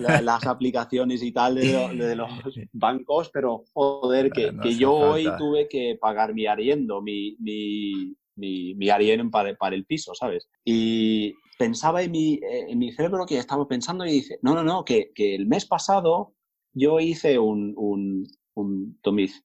las 0.00 0.46
aplicaciones 0.46 1.22
y 1.22 1.32
tal 1.32 1.56
de, 1.56 2.16
los 2.16 2.30
bancos, 2.72 3.30
pero 3.32 3.64
joder, 3.72 4.30
que, 4.30 4.52
que 4.62 4.74
yo 4.76 4.92
hoy 4.92 5.26
tuve 5.38 5.68
que 5.68 5.96
pagar 6.00 6.34
mi 6.34 6.46
arriendo, 6.46 7.00
mi, 7.02 7.36
mi, 7.38 8.14
mi, 8.36 8.88
arriendo 8.90 9.30
para, 9.30 9.54
para, 9.54 9.76
el 9.76 9.84
piso, 9.84 10.14
¿sabes? 10.14 10.48
Y 10.64 11.34
pensaba 11.58 12.02
en 12.02 12.10
mi, 12.10 12.40
en 12.42 12.78
mi 12.78 12.92
cerebro 12.92 13.26
que 13.26 13.38
estaba 13.38 13.66
pensando 13.68 14.04
y 14.04 14.12
dice, 14.12 14.38
no, 14.42 14.54
no, 14.54 14.62
no, 14.62 14.84
que, 14.84 15.12
que 15.14 15.34
el 15.34 15.46
mes 15.46 15.66
pasado 15.66 16.34
yo 16.74 17.00
hice 17.00 17.38
un, 17.38 17.74
un, 17.76 18.26
un 18.54 18.98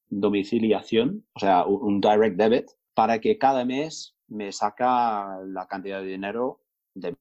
domiciliación, 0.10 1.26
o 1.34 1.40
sea, 1.40 1.66
un 1.66 2.02
direct 2.02 2.38
debit 2.38 2.66
para 2.94 3.20
que 3.20 3.38
cada 3.38 3.66
mes 3.66 4.16
me 4.28 4.52
saca 4.52 5.40
la 5.46 5.68
cantidad 5.68 6.02
de 6.02 6.08
dinero 6.08 6.62
de 6.94 7.16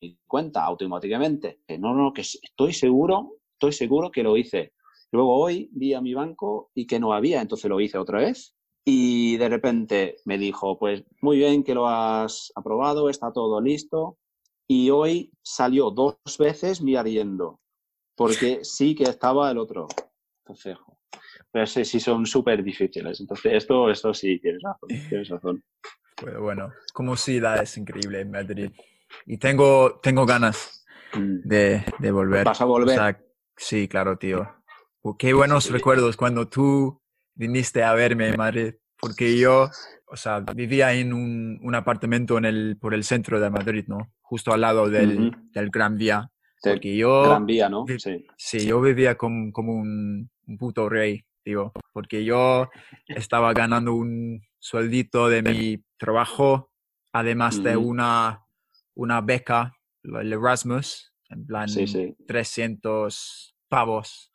mi 0.00 0.18
cuenta 0.26 0.64
automáticamente. 0.64 1.60
Que 1.66 1.78
no, 1.78 1.94
no, 1.94 2.12
que 2.12 2.22
estoy 2.22 2.72
seguro, 2.72 3.36
estoy 3.52 3.72
seguro 3.72 4.10
que 4.10 4.22
lo 4.22 4.36
hice. 4.36 4.72
Luego 5.12 5.36
hoy 5.36 5.68
vi 5.72 5.94
a 5.94 6.00
mi 6.00 6.14
banco 6.14 6.70
y 6.74 6.86
que 6.86 7.00
no 7.00 7.12
había, 7.12 7.40
entonces 7.40 7.68
lo 7.68 7.80
hice 7.80 7.98
otra 7.98 8.20
vez. 8.20 8.54
Y 8.84 9.36
de 9.36 9.48
repente 9.48 10.16
me 10.24 10.38
dijo, 10.38 10.78
pues 10.78 11.04
muy 11.20 11.38
bien 11.38 11.64
que 11.64 11.74
lo 11.74 11.86
has 11.88 12.52
aprobado, 12.54 13.10
está 13.10 13.32
todo 13.32 13.60
listo. 13.60 14.18
Y 14.66 14.90
hoy 14.90 15.32
salió 15.42 15.90
dos 15.90 16.16
veces 16.38 16.80
mi 16.80 16.94
arriendo, 16.94 17.60
porque 18.14 18.60
sí 18.64 18.94
que 18.94 19.04
estaba 19.04 19.50
el 19.50 19.58
otro. 19.58 19.88
Entonces, 20.44 20.76
pero 21.50 21.66
sí, 21.66 21.84
sí 21.84 22.00
son 22.00 22.24
súper 22.26 22.62
difíciles. 22.62 23.20
Entonces, 23.20 23.52
esto, 23.54 23.90
esto 23.90 24.14
sí, 24.14 24.38
tienes 24.38 24.62
razón. 24.62 24.88
Tienes 25.08 25.28
razón. 25.28 25.64
Bueno, 26.22 26.42
bueno, 26.42 26.72
como 26.92 27.16
ciudad 27.16 27.62
es 27.62 27.76
increíble 27.76 28.20
en 28.20 28.30
Madrid. 28.30 28.70
Y 29.26 29.38
tengo, 29.38 30.00
tengo 30.02 30.26
ganas 30.26 30.84
mm. 31.14 31.48
de, 31.48 31.84
de 31.98 32.10
volver. 32.10 32.44
¿Vas 32.44 32.60
a 32.60 32.64
volver? 32.64 33.24
sí, 33.56 33.88
claro, 33.88 34.16
tío. 34.16 34.48
Qué 35.18 35.32
buenos 35.32 35.70
recuerdos 35.70 36.16
cuando 36.16 36.48
tú 36.48 37.00
viniste 37.34 37.82
a 37.82 37.94
verme 37.94 38.28
en 38.28 38.36
Madrid. 38.36 38.74
Porque 38.98 39.38
yo, 39.38 39.70
o 40.06 40.16
sea, 40.16 40.40
vivía 40.40 40.92
en 40.92 41.14
un, 41.14 41.58
un 41.62 41.74
apartamento 41.74 42.36
en 42.36 42.44
el, 42.44 42.76
por 42.78 42.92
el 42.92 43.04
centro 43.04 43.40
de 43.40 43.48
Madrid, 43.48 43.84
¿no? 43.86 44.12
Justo 44.20 44.52
al 44.52 44.60
lado 44.60 44.90
del, 44.90 45.34
del 45.52 45.70
Gran 45.70 45.96
Vía. 45.96 46.30
Porque 46.62 46.96
yo... 46.96 47.22
Gran 47.22 47.46
Vía, 47.46 47.70
¿no? 47.70 47.86
Sí. 47.98 48.26
Sí, 48.36 48.66
yo 48.66 48.80
vivía 48.82 49.16
como, 49.16 49.50
como 49.52 49.72
un, 49.72 50.30
un 50.46 50.58
puto 50.58 50.88
rey 50.90 51.24
digo, 51.44 51.72
porque 51.92 52.24
yo 52.24 52.70
estaba 53.06 53.52
ganando 53.52 53.94
un 53.94 54.42
sueldito 54.58 55.28
de 55.28 55.42
mi 55.42 55.84
trabajo, 55.98 56.70
además 57.12 57.62
de 57.62 57.76
una, 57.76 58.44
una 59.00 59.22
beca, 59.22 59.74
el 60.02 60.32
Erasmus, 60.32 61.14
en 61.30 61.46
plan 61.46 61.68
300 62.26 63.56
pavos 63.66 64.30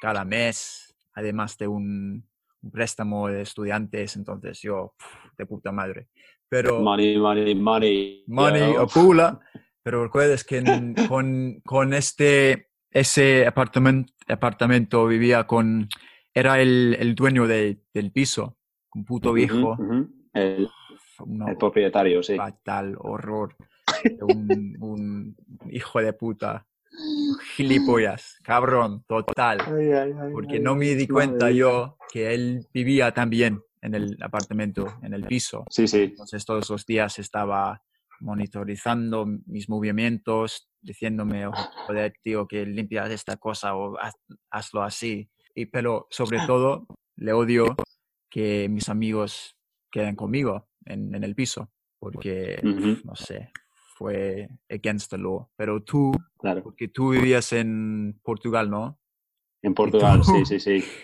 cada 0.00 0.24
mes, 0.24 0.94
además 1.14 1.58
de 1.58 1.66
un, 1.66 2.24
préstamo 2.72 3.28
de 3.28 3.42
estudiantes, 3.42 4.16
entonces 4.16 4.60
yo, 4.62 4.94
de 5.36 5.46
puta 5.46 5.72
madre. 5.72 6.08
Pero, 6.48 6.80
money, 6.80 7.18
money, 7.18 7.54
money. 7.56 8.24
Money 8.28 8.76
o 8.76 8.86
pula. 8.86 9.40
Pero 9.82 10.04
recuerdes 10.04 10.44
que 10.44 10.62
con, 11.08 11.60
con 11.64 11.92
este, 11.92 12.70
ese 12.90 13.46
apartamento, 13.46 14.12
apartamento 14.28 15.06
vivía 15.06 15.44
con 15.44 15.88
era 16.32 16.60
el, 16.60 16.96
el 17.00 17.14
dueño 17.16 17.46
de, 17.48 17.80
del 17.92 18.12
piso, 18.12 18.58
un 18.94 19.04
puto 19.04 19.32
viejo. 19.32 19.76
el, 20.32 20.68
propietario, 21.58 22.22
sí. 22.22 22.36
Fatal, 22.36 22.96
horror. 22.98 23.56
Un, 24.20 24.76
un, 24.80 25.36
hijo 25.70 26.00
de 26.00 26.12
puta. 26.12 26.66
gilipollas, 27.56 28.38
cabrón, 28.42 29.04
total. 29.08 29.58
porque 30.32 30.60
no 30.60 30.76
me 30.76 30.94
di 30.94 31.08
cuenta 31.08 31.50
yo 31.50 31.96
que 32.12 32.34
él 32.34 32.66
vivía 32.72 33.12
también 33.12 33.60
en 33.82 33.94
el 33.94 34.16
apartamento, 34.22 34.98
en 35.02 35.12
el 35.12 35.24
piso. 35.24 35.64
Sí, 35.70 35.86
sí. 35.86 36.02
Entonces 36.02 36.44
todos 36.44 36.70
los 36.70 36.86
días 36.86 37.18
estaba 37.18 37.82
monitorizando 38.20 39.26
mis 39.46 39.68
movimientos, 39.68 40.68
diciéndome, 40.80 41.46
joder, 41.86 42.14
tío, 42.22 42.46
que 42.46 42.64
limpias 42.64 43.10
esta 43.10 43.36
cosa 43.36 43.76
o 43.76 43.96
hazlo 44.50 44.82
así. 44.82 45.28
Y, 45.54 45.66
pero 45.66 46.06
sobre 46.10 46.38
todo, 46.46 46.86
le 47.16 47.32
odio 47.32 47.76
que 48.30 48.68
mis 48.68 48.88
amigos 48.88 49.56
queden 49.90 50.16
conmigo 50.16 50.68
en, 50.86 51.22
el 51.22 51.34
piso, 51.34 51.70
porque, 51.98 52.60
no 53.04 53.14
sé, 53.14 53.50
fue 53.94 54.48
against 54.68 55.10
the 55.10 55.18
law. 55.18 55.48
Pero 55.56 55.82
tú, 55.82 56.12
claro. 56.38 56.62
porque 56.62 56.88
tú 56.88 57.10
vivías 57.10 57.52
en 57.52 58.20
Portugal, 58.22 58.70
¿no? 58.70 58.98
En 59.62 59.74
Portugal, 59.74 60.22
sí, 60.24 60.44
sí, 60.44 60.60
sí. 60.60 60.84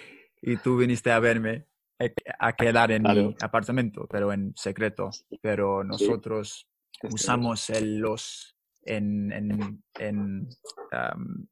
Y 0.42 0.56
tú 0.56 0.78
viniste 0.78 1.12
a 1.12 1.18
verme 1.18 1.66
eh, 1.98 2.14
a 2.38 2.54
quedar 2.54 2.90
en 2.92 3.02
mi 3.02 3.36
apartamento, 3.42 4.06
pero 4.10 4.32
en 4.32 4.54
secreto. 4.56 5.10
Pero 5.42 5.84
nosotros 5.84 6.66
usamos 7.02 7.68
el, 7.68 7.98
los 7.98 8.56
en, 8.82 9.30
en, 9.32 9.82
en 9.98 10.48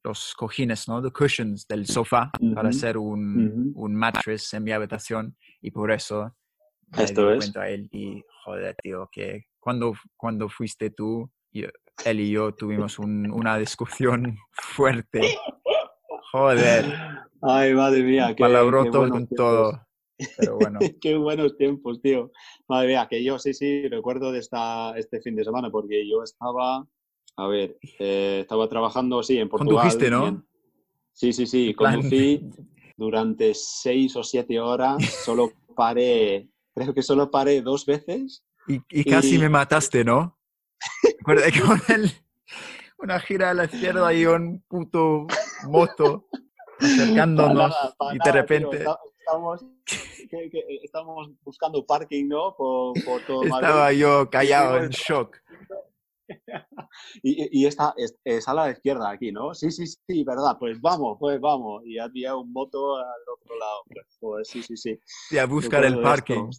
los 0.03 0.35
cojines, 0.35 0.89
¿no? 0.89 1.03
The 1.03 1.11
cushions 1.11 1.67
del 1.67 1.87
sofá 1.87 2.31
para 2.55 2.71
hacer 2.71 2.97
un, 2.97 3.73
un 3.75 3.95
mattress 3.95 4.55
en 4.55 4.65
mi 4.65 4.73
habitación 4.73 5.37
y 5.61 5.71
por 5.71 5.93
eso 5.93 6.35
me 6.97 7.05
di 7.05 7.15
cuenta 7.15 7.63
a 7.63 7.69
él 7.69 7.89
y 7.93 8.23
joder, 8.45 8.75
tío, 8.83 9.09
que 9.13 9.45
cuando, 9.69 9.93
cuando 10.17 10.49
fuiste 10.49 10.89
tú, 10.89 11.31
él 11.53 12.21
y 12.21 12.31
yo 12.31 12.55
tuvimos 12.55 12.99
una 12.99 13.59
discusión 13.59 14.39
fuerte. 14.51 15.37
Joder. 16.33 16.87
Ay, 17.43 17.75
madre 17.75 18.03
mía. 18.03 18.29
Qué, 18.35 18.43
Palabroto 18.43 19.07
con 19.11 19.27
todo. 19.27 19.79
Pero 20.39 20.57
bueno. 20.57 20.79
Qué 21.03 21.17
buenos 21.17 21.59
tiempos, 21.59 22.01
tío. 22.01 22.33
Madre 22.67 22.89
mía, 22.89 23.07
que 23.11 23.23
yo 23.23 23.39
sí, 23.39 23.53
sí, 23.53 23.87
recuerdo 23.89 24.33
de 24.33 24.39
esta, 24.39 24.97
este 24.97 25.21
fin 25.21 25.37
de 25.37 25.45
semana, 25.45 25.71
porque 25.71 26.09
yo 26.09 26.23
estaba, 26.23 26.87
a 27.37 27.47
ver, 27.47 27.77
eh, 27.99 28.39
estaba 28.41 28.71
trabajando, 28.71 29.23
sí, 29.23 29.37
en 29.37 29.51
Portugal. 29.51 29.83
Condujiste, 29.83 30.11
¿no? 30.11 30.47
Sí, 31.13 31.35
sí, 31.35 31.47
sí, 31.47 31.75
conducí 31.75 32.41
durante 32.97 33.53
seis 33.53 34.17
o 34.17 34.25
siete 34.25 34.59
horas, 34.59 35.05
solo 35.27 35.53
paré, 35.77 36.49
creo 36.75 36.95
que 36.95 37.03
solo 37.03 37.31
paré 37.31 37.61
dos 37.61 37.85
veces. 37.85 38.43
Y, 38.69 39.05
casi 39.05 39.39
me 39.39 39.49
mataste, 39.49 40.05
¿no? 40.05 40.39
Recuerda 41.19 41.51
que 41.51 41.61
con 41.61 41.81
el, 41.89 42.13
una 42.99 43.19
gira 43.21 43.51
a 43.51 43.55
la 43.55 43.65
izquierda 43.65 44.13
y 44.13 44.27
un 44.27 44.63
puto 44.69 45.27
moto 45.65 46.29
acercándonos 46.79 47.75
y 48.13 48.19
de 48.25 48.33
repente 48.33 48.85
estamos, 49.29 49.65
estamos 50.83 51.31
buscando 51.45 51.85
parking, 51.85 52.29
¿no? 52.29 52.55
Por, 52.57 52.95
todo 53.27 53.43
Estaba 53.45 53.93
yo 53.93 54.29
callado, 54.31 54.79
en 54.79 54.91
shock. 54.91 55.37
y, 57.23 57.61
y 57.63 57.67
esta 57.67 57.95
es, 57.97 58.49
a 58.49 58.55
la 58.55 58.71
izquierda 58.71 59.11
aquí, 59.11 59.33
¿no? 59.33 59.55
Sí, 59.55 59.71
sí, 59.71 59.87
sí, 59.87 60.25
verdad. 60.25 60.57
Pues 60.59 60.81
vamos, 60.81 61.17
pues 61.19 61.41
vamos. 61.41 61.83
Y 61.87 61.99
había 61.99 62.35
un 62.35 62.53
moto 62.53 62.97
al 62.97 63.23
otro 63.35 63.59
lado. 63.59 63.83
Pues, 64.21 64.49
sí, 64.49 64.63
sí, 64.63 64.77
sí. 64.77 65.01
Y 65.31 65.39
a 65.39 65.47
buscar 65.47 65.85
el 65.85 66.01
parking. 66.01 66.51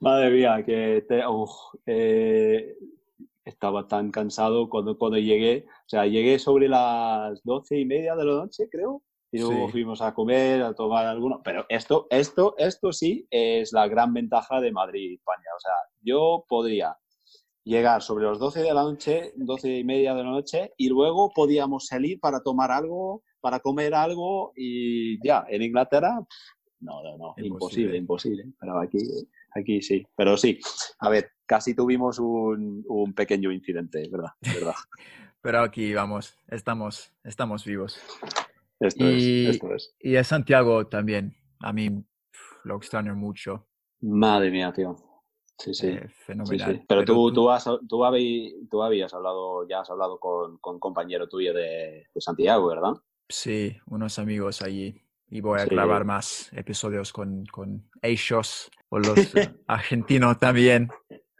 Madre 0.00 0.30
mía, 0.30 0.62
que 0.64 1.04
te, 1.06 1.22
eh, 1.86 2.76
estaba 3.44 3.86
tan 3.86 4.10
cansado 4.10 4.68
cuando, 4.68 4.96
cuando 4.96 5.18
llegué. 5.18 5.66
O 5.68 5.88
sea, 5.88 6.06
llegué 6.06 6.38
sobre 6.38 6.68
las 6.68 7.42
doce 7.44 7.78
y 7.78 7.84
media 7.84 8.16
de 8.16 8.24
la 8.24 8.34
noche, 8.34 8.68
creo. 8.70 9.02
Y 9.30 9.40
luego 9.40 9.68
fuimos 9.68 10.00
a 10.00 10.14
comer, 10.14 10.62
a 10.62 10.74
tomar 10.74 11.06
alguno. 11.06 11.42
Pero 11.42 11.66
esto, 11.68 12.06
esto, 12.08 12.54
esto 12.56 12.92
sí 12.92 13.26
es 13.30 13.72
la 13.72 13.88
gran 13.88 14.14
ventaja 14.14 14.60
de 14.60 14.70
Madrid, 14.70 15.14
España. 15.14 15.48
O 15.56 15.60
sea, 15.60 15.72
yo 16.02 16.44
podría 16.48 16.96
llegar 17.64 18.02
sobre 18.02 18.26
las 18.26 18.38
12 18.38 18.62
de 18.62 18.74
la 18.74 18.82
noche, 18.82 19.32
12 19.34 19.78
y 19.78 19.84
media 19.84 20.14
de 20.14 20.22
la 20.22 20.30
noche, 20.30 20.72
y 20.76 20.88
luego 20.88 21.30
podíamos 21.34 21.86
salir 21.86 22.20
para 22.20 22.42
tomar 22.42 22.70
algo, 22.70 23.22
para 23.40 23.58
comer 23.58 23.94
algo, 23.94 24.52
y 24.54 25.18
ya, 25.26 25.44
en 25.48 25.62
Inglaterra, 25.62 26.24
no, 26.84 27.02
no, 27.02 27.16
no, 27.16 27.34
imposible, 27.38 27.96
imposible. 27.96 28.46
Pero 28.60 28.78
aquí, 28.78 28.98
aquí 29.54 29.82
sí. 29.82 30.06
Pero 30.16 30.36
sí, 30.36 30.60
a 30.98 31.08
ver, 31.08 31.30
casi 31.46 31.74
tuvimos 31.74 32.18
un, 32.18 32.84
un 32.88 33.14
pequeño 33.14 33.50
incidente, 33.50 34.08
¿verdad? 34.10 34.30
¿verdad? 34.40 34.74
Pero 35.40 35.60
aquí 35.60 35.92
vamos, 35.92 36.38
estamos, 36.48 37.12
estamos 37.22 37.64
vivos. 37.64 38.00
Esto 38.80 39.04
y, 39.04 39.46
es, 39.46 39.54
esto 39.56 39.74
es. 39.74 39.94
Y 40.00 40.16
a 40.16 40.24
Santiago 40.24 40.86
también, 40.86 41.36
a 41.60 41.72
mí 41.72 42.02
lo 42.64 42.76
extraño 42.76 43.14
mucho. 43.14 43.66
Madre 44.00 44.50
mía, 44.50 44.72
tío. 44.72 44.96
Sí, 45.58 45.74
sí. 45.74 45.88
Eh, 45.88 46.08
fenomenal. 46.08 46.84
Pero, 46.88 47.04
tú, 47.04 47.32
tú, 47.32 47.50
has, 47.50 47.68
tú, 47.88 48.04
habías, 48.04 49.14
hablado, 49.14 49.68
ya 49.68 49.80
has 49.80 49.90
hablado 49.90 50.18
con, 50.18 50.58
con 50.58 50.74
un 50.76 50.80
compañero 50.80 51.28
tuyo 51.28 51.54
de, 51.54 52.06
de, 52.12 52.20
Santiago, 52.20 52.66
¿verdad? 52.68 52.94
Sí, 53.28 53.76
unos 53.86 54.18
amigos 54.18 54.62
allí. 54.62 55.03
Y 55.34 55.40
voy 55.40 55.58
a 55.58 55.64
grabar 55.64 56.04
más 56.04 56.48
episodios 56.52 57.12
con, 57.12 57.44
con 57.46 57.90
ellos, 58.00 58.70
o 58.88 59.00
los 59.00 59.14
argentinos 59.66 60.38
también. 60.38 60.88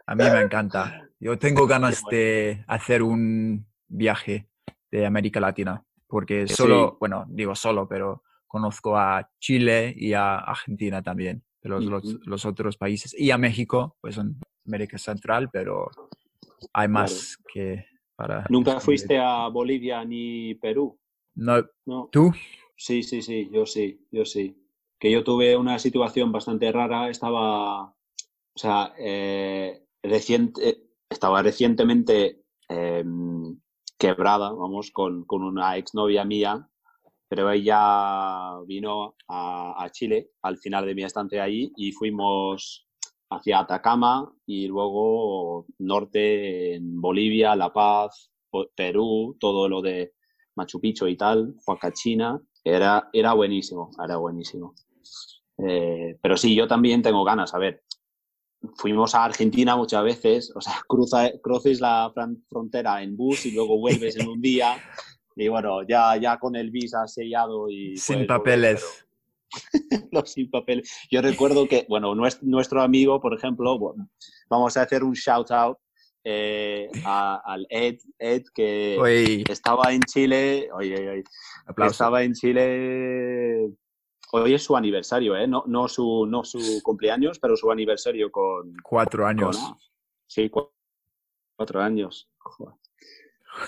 A 0.05 0.15
mí 0.15 0.23
me 0.25 0.41
encanta. 0.41 1.07
Yo 1.17 1.39
tengo 1.39 1.65
ganas 1.65 2.03
de 2.11 2.65
hacer 2.67 3.01
un 3.01 3.65
viaje 3.87 4.49
de 4.91 5.05
América 5.05 5.39
Latina, 5.39 5.81
porque 6.07 6.45
solo, 6.45 6.97
bueno, 6.99 7.23
digo 7.29 7.55
solo, 7.55 7.87
pero 7.87 8.21
conozco 8.45 8.97
a 8.97 9.31
Chile 9.39 9.93
y 9.95 10.11
a 10.11 10.39
Argentina 10.39 11.01
también, 11.01 11.45
pero 11.61 11.79
los, 11.79 12.03
los, 12.25 12.45
otros 12.45 12.75
países, 12.75 13.15
y 13.17 13.31
a 13.31 13.37
México, 13.37 13.95
pues 14.01 14.17
en 14.17 14.35
América 14.65 14.97
Central, 14.97 15.49
pero 15.53 15.89
hay 16.73 16.89
más 16.89 17.37
que 17.47 17.85
para... 18.17 18.45
¿Nunca 18.49 18.81
fuiste 18.81 19.17
a 19.17 19.47
Bolivia 19.47 20.03
ni 20.03 20.53
Perú? 20.55 20.99
No. 21.35 21.65
no. 21.85 22.09
¿Tú? 22.11 22.33
Sí, 22.77 23.03
sí, 23.03 23.21
sí, 23.21 23.49
yo 23.51 23.65
sí, 23.65 24.05
yo 24.11 24.25
sí. 24.25 24.55
Que 24.99 25.11
yo 25.11 25.23
tuve 25.23 25.55
una 25.57 25.79
situación 25.79 26.31
bastante 26.31 26.71
rara, 26.71 27.09
estaba, 27.09 27.83
o 27.85 27.95
sea, 28.55 28.93
eh, 28.97 29.85
reciente, 30.03 30.89
estaba 31.09 31.41
recientemente 31.41 32.43
em, 32.69 33.59
quebrada, 33.97 34.51
vamos, 34.51 34.91
con, 34.91 35.25
con 35.25 35.43
una 35.43 35.77
exnovia 35.77 36.25
mía, 36.25 36.67
pero 37.27 37.49
ella 37.51 38.59
vino 38.67 39.15
a, 39.27 39.83
a, 39.83 39.89
Chile 39.91 40.31
al 40.43 40.57
final 40.57 40.85
de 40.85 40.95
mi 40.95 41.03
estancia 41.03 41.43
ahí 41.43 41.71
y 41.77 41.91
fuimos 41.91 42.87
hacia 43.29 43.59
Atacama 43.59 44.31
y 44.45 44.67
luego 44.67 45.65
norte 45.79 46.75
en 46.75 47.01
Bolivia, 47.01 47.55
La 47.55 47.73
Paz, 47.73 48.31
Perú, 48.75 49.37
todo 49.39 49.67
lo 49.69 49.81
de 49.81 50.13
Machu 50.55 50.79
Picchu 50.79 51.07
y 51.07 51.17
tal, 51.17 51.55
Huacachina, 51.65 52.39
era, 52.65 53.09
era 53.13 53.33
buenísimo, 53.33 53.91
era 54.03 54.17
buenísimo. 54.17 54.73
Eh, 55.57 56.17
pero 56.21 56.35
sí, 56.35 56.53
yo 56.53 56.67
también 56.67 57.01
tengo 57.01 57.23
ganas, 57.23 57.53
a 57.53 57.59
ver, 57.59 57.83
fuimos 58.75 59.15
a 59.15 59.23
Argentina 59.23 59.75
muchas 59.75 60.03
veces, 60.03 60.51
o 60.53 60.59
sea, 60.59 60.73
cruza, 60.87 61.31
cruces 61.41 61.79
la 61.79 62.11
frontera 62.49 63.01
en 63.01 63.15
bus 63.15 63.45
y 63.45 63.51
luego 63.51 63.79
vuelves 63.79 64.17
en 64.17 64.27
un 64.27 64.41
día 64.41 64.77
y 65.35 65.49
bueno, 65.49 65.83
ya, 65.83 66.15
ya 66.17 66.37
con 66.39 66.55
el 66.55 66.71
visa 66.71 67.05
sellado 67.07 67.69
y... 67.69 67.97
Sin 67.97 68.25
papeles. 68.25 69.05
Los 70.11 70.29
sin 70.31 70.49
papeles. 70.49 70.89
Yo 71.11 71.21
recuerdo 71.21 71.67
que, 71.67 71.85
bueno, 71.89 72.15
nuestro, 72.15 72.81
amigo, 72.81 73.19
por 73.19 73.33
ejemplo, 73.33 73.77
vamos 74.49 74.77
a 74.77 74.81
hacer 74.81 75.03
un 75.03 75.13
shout 75.13 75.51
out 75.51 75.77
eh, 76.25 76.89
al 77.05 77.65
Ed, 77.69 77.99
Ed 78.19 78.43
que 78.53 79.43
estaba 79.47 79.93
en 79.93 80.01
Chile, 80.01 80.69
oye, 80.73 81.23
estaba 81.77 82.23
en 82.23 82.33
Chile 82.33 83.71
Hoy 84.31 84.53
es 84.53 84.63
su 84.63 84.75
aniversario, 84.75 85.35
¿eh? 85.37 85.47
No, 85.47 85.63
no, 85.67 85.87
su, 85.87 86.25
no 86.25 86.43
su 86.43 86.81
cumpleaños, 86.83 87.39
pero 87.39 87.55
su 87.55 87.71
aniversario 87.71 88.31
con... 88.31 88.75
Cuatro 88.83 89.25
años. 89.25 89.57
sí, 90.27 90.49
cuatro, 90.49 91.81
años. 91.81 92.29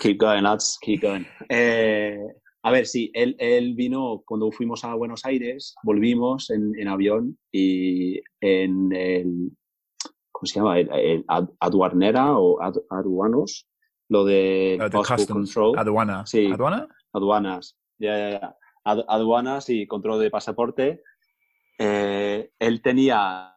Keep 0.02 0.17
going, 0.17 0.41
lads, 0.41 0.78
keep 0.82 1.02
going. 1.02 1.24
Eh, 1.48 2.20
a 2.63 2.72
ver, 2.72 2.86
sí, 2.86 3.10
él, 3.13 3.36
él, 3.39 3.76
vino 3.76 4.24
cuando 4.26 4.52
fuimos 4.52 4.84
a 4.84 4.93
Buenos 4.96 5.24
Aires, 5.26 5.74
volvimos 5.84 6.50
en, 6.50 6.78
en 6.78 6.88
avión 6.88 7.38
y 7.52 8.20
en 8.41 8.91
el... 8.93 9.52
¿Cómo 10.38 10.45
se 10.45 10.60
llama? 10.60 10.78
El, 10.80 11.26
aduanera 11.60 12.38
o 12.38 12.60
aduanos, 12.91 13.67
lo 14.08 14.23
de 14.23 14.78
uh, 14.80 15.28
control. 15.34 15.80
Aduana. 15.80 16.26
Sí. 16.28 16.52
¿Aduana? 16.52 16.88
Aduanas. 17.12 17.76
Ya, 17.97 18.17
ya, 18.17 18.30
ya 18.39 18.58
aduanas 18.86 19.69
y 19.69 19.88
control 19.88 20.21
de 20.21 20.30
pasaporte, 20.30 21.04
eh, 21.80 22.52
él 22.60 22.82
tenía 22.82 23.56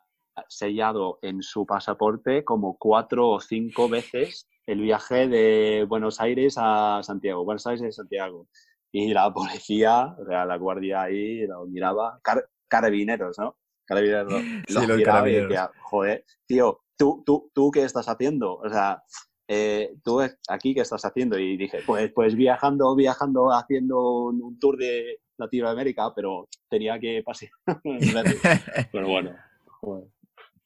sellado 0.49 1.19
en 1.23 1.43
su 1.43 1.67
pasaporte 1.67 2.45
como 2.45 2.77
cuatro 2.79 3.29
o 3.29 3.41
cinco 3.41 3.89
veces 3.89 4.49
el 4.67 4.81
viaje 4.81 5.29
de 5.29 5.85
Buenos 5.89 6.21
Aires 6.21 6.55
a 6.59 7.03
Santiago, 7.03 7.45
Buenos 7.45 7.67
Aires 7.67 7.83
a 7.83 7.93
Santiago. 7.93 8.49
Y 8.93 9.13
la 9.13 9.33
policía, 9.33 10.17
o 10.19 10.25
sea, 10.25 10.45
la 10.45 10.57
guardia 10.57 11.03
ahí 11.03 11.47
lo 11.47 11.67
miraba, 11.67 12.21
carabineros, 12.69 13.39
¿no? 13.39 13.57
Carabineros, 13.91 14.33
sí, 14.69 14.87
los 14.87 15.03
carabineros. 15.03 15.71
joder, 15.83 16.25
tío, 16.47 16.81
¿tú, 16.97 17.25
tú, 17.27 17.51
¿tú 17.53 17.73
qué 17.73 17.83
estás 17.83 18.09
haciendo? 18.09 18.55
O 18.55 18.71
sea, 18.71 19.03
eh, 19.49 19.97
tú 20.05 20.21
aquí 20.49 20.75
qué 20.75 20.83
estás 20.83 21.05
haciendo 21.05 21.37
y 21.37 21.57
dije 21.57 21.81
pues 21.85 22.13
pues 22.15 22.37
viajando 22.37 22.95
viajando 22.95 23.53
haciendo 23.53 24.27
un 24.27 24.57
tour 24.61 24.77
de 24.77 25.19
Latinoamérica 25.39 26.13
pero 26.15 26.49
tenía 26.69 27.01
que 27.01 27.25
pasear 27.27 27.51
pero 28.93 29.09
bueno 29.09 29.35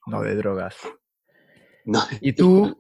no 0.07 0.21
de 0.21 0.35
drogas. 0.35 0.77
Y 2.21 2.35
tú 2.35 2.77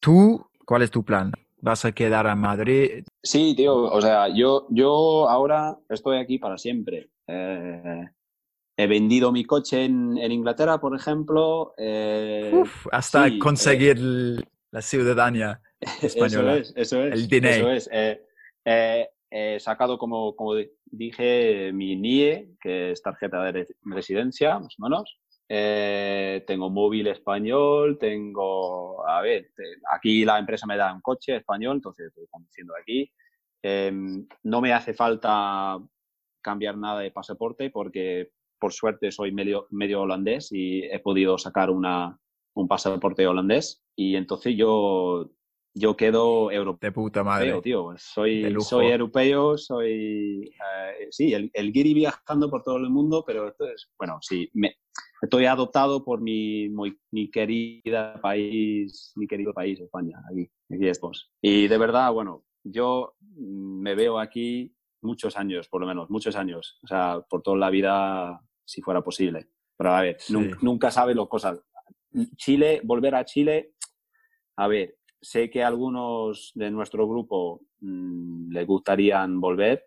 tú 0.00 0.50
cuál 0.66 0.82
es 0.82 0.90
tu 0.90 1.02
plan 1.02 1.32
vas 1.62 1.86
a 1.86 1.92
quedar 1.92 2.26
a 2.26 2.36
Madrid 2.36 3.06
sí 3.22 3.54
tío 3.56 3.74
o 3.74 4.02
sea 4.02 4.28
yo 4.28 4.66
yo 4.68 5.30
ahora 5.30 5.78
estoy 5.88 6.18
aquí 6.18 6.38
para 6.38 6.58
siempre. 6.58 7.08
Eh, 7.26 8.10
he 8.78 8.86
vendido 8.86 9.32
mi 9.32 9.44
coche 9.44 9.84
en, 9.84 10.16
Inglaterra 10.30 10.80
por 10.80 10.94
ejemplo 10.94 11.74
eh, 11.76 12.62
hasta 12.92 13.28
conseguir 13.38 13.98
la 14.70 14.80
ciudadanía 14.82 15.60
española. 16.02 16.56
Eso 16.56 16.70
es, 16.70 16.76
eso 16.76 17.04
es. 17.04 17.30
El 17.30 17.44
Eso 17.44 17.70
es. 17.70 17.90
Eh, 17.92 18.22
eh, 18.64 19.08
he 19.30 19.60
sacado, 19.60 19.98
como, 19.98 20.34
como 20.36 20.54
dije, 20.86 21.72
mi 21.72 21.96
NIE, 21.96 22.56
que 22.60 22.92
es 22.92 23.02
tarjeta 23.02 23.42
de 23.42 23.66
residencia, 23.82 24.58
más 24.58 24.74
o 24.78 24.82
menos. 24.82 25.18
Eh, 25.50 26.44
tengo 26.46 26.70
móvil 26.70 27.06
español, 27.08 27.98
tengo, 27.98 29.06
a 29.08 29.22
ver, 29.22 29.50
aquí 29.90 30.24
la 30.24 30.38
empresa 30.38 30.66
me 30.66 30.76
da 30.76 30.92
un 30.92 31.00
coche 31.00 31.36
español, 31.36 31.76
entonces 31.76 32.08
estoy 32.08 32.26
conduciendo 32.30 32.74
aquí. 32.80 33.10
Em, 33.62 34.26
no 34.44 34.60
me 34.60 34.72
hace 34.72 34.94
falta 34.94 35.78
cambiar 36.40 36.76
nada 36.76 37.00
de 37.00 37.10
pasaporte 37.10 37.70
porque 37.70 38.30
por 38.58 38.72
suerte 38.72 39.12
soy 39.12 39.32
medio, 39.32 39.66
medio 39.70 40.02
holandés 40.02 40.50
y 40.52 40.84
he 40.84 40.98
podido 41.00 41.38
sacar 41.38 41.70
una, 41.70 42.18
un 42.54 42.68
pasaporte 42.68 43.26
holandés 43.26 43.84
y 43.96 44.16
entonces 44.16 44.54
yo, 44.56 45.30
yo 45.74 45.96
quedo 45.96 46.50
europeo. 46.50 46.88
De 46.88 46.92
puta 46.92 47.24
madre. 47.24 47.60
tío. 47.62 47.94
Soy, 47.96 48.54
soy 48.60 48.86
europeo, 48.86 49.56
soy, 49.56 50.44
eh, 50.44 51.08
sí, 51.10 51.34
el, 51.34 51.50
el 51.52 51.72
guiri 51.72 51.94
viajando 51.94 52.50
por 52.50 52.62
todo 52.62 52.76
el 52.76 52.90
mundo, 52.90 53.24
pero 53.26 53.48
esto 53.48 53.66
es, 53.66 53.90
bueno, 53.98 54.18
sí, 54.20 54.48
me, 54.54 54.76
estoy 55.22 55.46
adoptado 55.46 56.04
por 56.04 56.20
mi, 56.20 56.68
mi, 57.10 57.30
querida 57.30 58.20
país, 58.20 59.12
mi 59.16 59.26
querido 59.26 59.52
país, 59.52 59.80
España, 59.80 60.20
aquí, 60.30 60.50
aquí 60.70 60.88
estamos. 60.88 61.30
Y 61.42 61.68
de 61.68 61.78
verdad, 61.78 62.12
bueno, 62.12 62.44
yo 62.64 63.14
me 63.20 63.94
veo 63.94 64.18
aquí 64.18 64.74
muchos 65.02 65.36
años, 65.36 65.68
por 65.68 65.80
lo 65.80 65.86
menos, 65.86 66.10
muchos 66.10 66.36
años, 66.36 66.78
o 66.82 66.86
sea, 66.86 67.20
por 67.28 67.42
toda 67.42 67.56
la 67.56 67.70
vida, 67.70 68.40
si 68.68 68.82
fuera 68.82 69.00
posible. 69.00 69.48
Pero 69.76 69.94
a 69.94 70.02
ver, 70.02 70.18
nunca, 70.28 70.58
nunca 70.60 70.90
sabes 70.90 71.16
las 71.16 71.26
cosas. 71.28 71.58
Chile, 72.36 72.82
volver 72.84 73.14
a 73.14 73.24
Chile, 73.24 73.72
a 74.56 74.68
ver, 74.68 74.96
sé 75.20 75.48
que 75.48 75.62
algunos 75.62 76.52
de 76.54 76.70
nuestro 76.70 77.08
grupo 77.08 77.62
mm, 77.80 78.52
les 78.52 78.66
gustarían 78.66 79.40
volver 79.40 79.86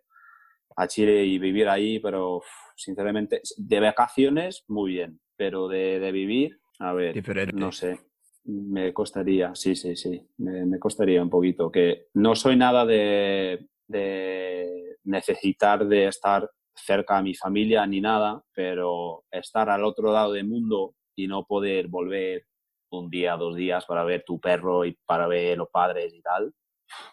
a 0.76 0.88
Chile 0.88 1.26
y 1.26 1.38
vivir 1.38 1.70
ahí, 1.70 2.00
pero 2.00 2.42
sinceramente, 2.76 3.42
de 3.58 3.80
vacaciones, 3.80 4.64
muy 4.68 4.94
bien, 4.94 5.20
pero 5.36 5.68
de, 5.68 6.12
vivir, 6.12 6.60
a 6.80 6.94
ver, 6.94 7.54
no 7.54 7.72
sé, 7.72 8.00
me 8.46 8.94
costaría, 8.94 9.54
sí, 9.54 9.76
sí, 9.76 9.96
sí, 9.96 10.28
me, 10.38 10.80
costaría 10.80 11.22
un 11.22 11.30
poquito, 11.30 11.72
que 11.72 12.08
no 12.16 12.36
soy 12.36 12.56
nada 12.56 12.86
de, 12.86 13.68
de 13.88 14.98
necesitar 15.04 15.86
de 15.86 16.08
estar 16.08 16.50
cerca 16.86 17.18
a 17.18 17.24
mi 17.24 17.36
familia 17.36 17.86
ni 17.86 18.02
nada, 18.02 18.44
pero 18.54 19.24
estar 19.32 19.70
al 19.70 19.84
otro 19.84 20.12
lado 20.12 20.34
del 20.34 20.48
mundo 20.48 20.96
y 21.16 21.28
no 21.28 21.46
poder 21.46 21.88
volver 21.88 22.46
un 22.92 23.10
día, 23.10 23.38
dos 23.38 23.56
días 23.56 23.86
para 23.86 24.04
ver 24.04 24.24
tu 24.26 24.40
perro 24.40 24.86
y 24.86 24.98
para 25.06 25.28
ver 25.28 25.58
los 25.58 25.70
padres 25.70 26.14
y 26.14 26.22
tal, 26.22 26.54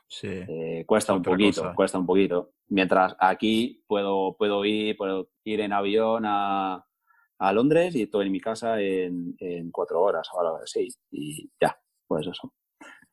sí. 0.06 0.28
Eh, 0.28 0.84
cuesta 0.86 1.12
un 1.12 1.22
poquito, 1.22 1.72
cuesta 1.74 1.98
un 1.98 2.06
poquito. 2.06 2.52
Mientras 2.68 3.16
aquí 3.18 3.82
puedo, 3.86 4.36
puedo 4.36 4.64
ir, 4.64 4.96
puedo 4.96 5.30
ir 5.44 5.60
en 5.60 5.72
avión 5.72 6.24
a, 6.26 6.84
a 7.38 7.52
Londres 7.52 7.94
y 7.94 8.02
estoy 8.02 8.26
en 8.26 8.32
mi 8.32 8.40
casa 8.40 8.80
en, 8.80 9.34
en, 9.38 9.70
cuatro 9.70 10.02
horas, 10.02 10.28
ahora 10.32 10.60
sí, 10.66 10.88
y 11.10 11.50
ya, 11.60 11.78
pues 12.06 12.26
eso. 12.26 12.52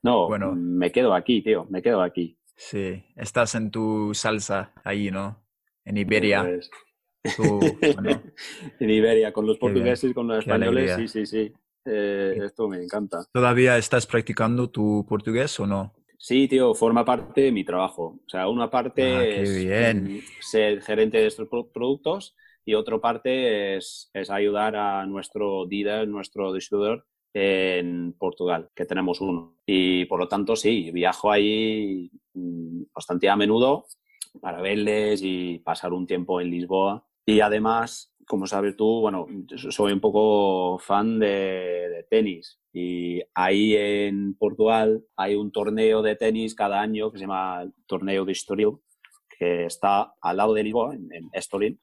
No, 0.02 0.28
bueno, 0.28 0.54
me 0.56 0.92
quedo 0.92 1.14
aquí, 1.14 1.42
tío, 1.42 1.66
me 1.70 1.82
quedo 1.82 2.02
aquí. 2.02 2.38
Sí, 2.56 3.04
estás 3.16 3.56
en 3.56 3.72
tu 3.72 4.14
salsa 4.14 4.74
ahí, 4.84 5.12
¿no? 5.12 5.45
En 5.86 5.98
Iberia. 5.98 6.60
en 8.80 8.90
Iberia, 8.90 9.32
con 9.32 9.46
los 9.46 9.58
portugueses, 9.58 10.14
con 10.14 10.28
los 10.28 10.40
españoles, 10.40 10.96
sí, 10.96 11.08
sí, 11.08 11.26
sí. 11.26 11.54
Eh, 11.86 12.40
esto 12.44 12.68
me 12.68 12.84
encanta. 12.84 13.26
¿Todavía 13.32 13.78
estás 13.78 14.08
practicando 14.08 14.70
tu 14.70 15.06
portugués 15.08 15.60
o 15.60 15.68
no? 15.68 15.94
Sí, 16.18 16.48
tío, 16.48 16.74
forma 16.74 17.06
parte 17.06 17.42
de 17.42 17.52
mi 17.52 17.64
trabajo. 17.64 18.20
O 18.26 18.30
sea, 18.30 18.48
una 18.48 18.70
parte 18.70 19.04
ah, 19.04 19.24
es 19.24 20.26
ser 20.42 20.82
gerente 20.82 21.20
de 21.20 21.28
estos 21.28 21.48
productos 21.48 22.36
y 22.66 22.74
otra 22.74 23.00
parte 23.00 23.78
es, 23.78 24.10
es 24.14 24.32
ayudar 24.32 24.76
a 24.76 25.06
nuestro 25.06 25.68
dealer, 25.68 26.08
nuestro 26.08 26.52
distribuidor 26.52 27.06
en 27.34 28.14
Portugal, 28.14 28.70
que 28.74 28.86
tenemos 28.86 29.22
uno. 29.22 29.58
Y 29.68 30.06
por 30.06 30.20
lo 30.20 30.28
tanto, 30.28 30.56
sí, 30.56 30.90
viajo 30.92 31.32
ahí 31.32 32.10
mm, 32.34 32.84
bastante 32.94 33.30
a 33.30 33.36
menudo 33.36 33.86
para 34.42 34.62
verles 34.62 35.22
y 35.24 35.60
pasar 35.60 35.94
un 35.94 36.08
tiempo 36.08 36.42
en 36.42 36.52
Lisboa. 36.52 37.06
Y 37.26 37.40
además, 37.40 38.16
como 38.28 38.48
sabes 38.48 38.76
tú, 38.76 39.02
bueno, 39.02 39.28
soy 39.56 39.94
un 39.94 40.00
poco 40.00 40.80
fan 40.80 41.20
de, 41.20 42.06
tenis 42.10 42.60
y 42.72 43.20
ahí 43.34 43.76
en 43.76 44.36
Portugal 44.36 45.04
hay 45.16 45.36
un 45.36 45.52
torneo 45.52 46.04
de 46.04 46.16
tenis 46.16 46.54
cada 46.54 46.82
año 46.82 47.12
que 47.12 47.18
se 47.18 47.24
llama 47.24 47.66
Torneo 47.88 48.26
de 48.26 48.32
Estoril, 48.32 48.78
que 49.40 49.66
está 49.66 50.14
al 50.22 50.38
lado 50.38 50.54
de 50.54 50.64
Lisboa, 50.64 50.94
en, 50.94 51.30
Estoril. 51.34 51.80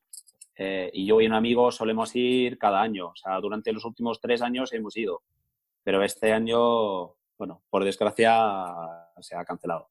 Eh, 0.57 0.91
y 0.93 1.07
yo 1.07 1.21
y 1.21 1.27
un 1.27 1.33
amigo 1.33 1.73
solemos 1.73 2.15
ir 2.15 2.59
cada 2.59 2.83
año, 2.83 3.09
o 3.09 3.17
sea, 3.17 3.41
durante 3.41 3.73
los 3.73 3.85
últimos 3.85 4.21
tres 4.21 4.43
años 4.43 4.73
hemos 4.73 4.97
ido, 4.97 5.23
pero 5.83 6.03
este 6.05 6.33
año, 6.33 7.15
bueno, 7.39 7.63
por 7.69 7.85
desgracia 7.85 8.65
se 9.21 9.35
ha 9.35 9.45
cancelado. 9.45 9.89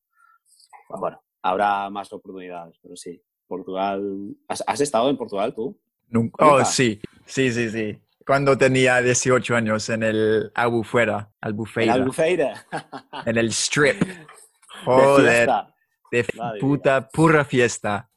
Bueno, 0.87 1.21
habrá 1.41 1.89
más 1.89 2.11
oportunidades, 2.13 2.77
pero 2.81 2.95
sí, 2.95 3.21
Portugal. 3.47 4.35
¿Has, 4.47 4.81
estado 4.81 5.09
en 5.09 5.17
Portugal 5.17 5.53
tú? 5.53 5.79
Nunca. 6.09 6.45
Oh, 6.45 6.65
sí, 6.65 6.99
sí, 7.25 7.51
sí, 7.51 7.69
sí. 7.69 7.99
Cuando 8.25 8.57
tenía 8.57 9.01
18 9.01 9.55
años 9.55 9.89
en 9.89 10.03
el 10.03 10.51
Albufeira. 10.53 11.31
Albufeira. 11.41 11.95
En 11.95 12.01
Albufeira. 12.01 12.67
en 13.25 13.37
el 13.37 13.47
strip. 13.47 14.01
Joder. 14.85 15.49
De, 16.11 16.25
puta, 16.59 17.07
pura 17.09 17.45
fiesta. 17.45 18.09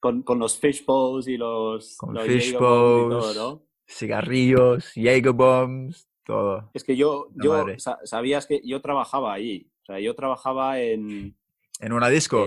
Con, 0.00 0.22
con 0.22 0.38
los 0.38 0.58
fishbowls 0.58 1.28
y 1.28 1.36
los. 1.36 1.96
Con 1.96 2.14
los 2.14 2.26
fishbowls, 2.26 3.36
¿no? 3.36 3.68
cigarrillos, 3.88 4.92
Jaeger 4.94 5.32
bombs, 5.32 6.08
todo. 6.24 6.70
Es 6.74 6.84
que 6.84 6.96
yo, 6.96 7.28
yo 7.34 7.64
sabías 8.04 8.46
que 8.46 8.60
yo 8.64 8.80
trabajaba 8.80 9.32
ahí. 9.32 9.70
O 9.82 9.86
sea, 9.86 10.00
yo 10.00 10.14
trabajaba 10.14 10.80
en, 10.80 11.36
¿En 11.80 11.92
una 11.92 12.08
disco? 12.08 12.44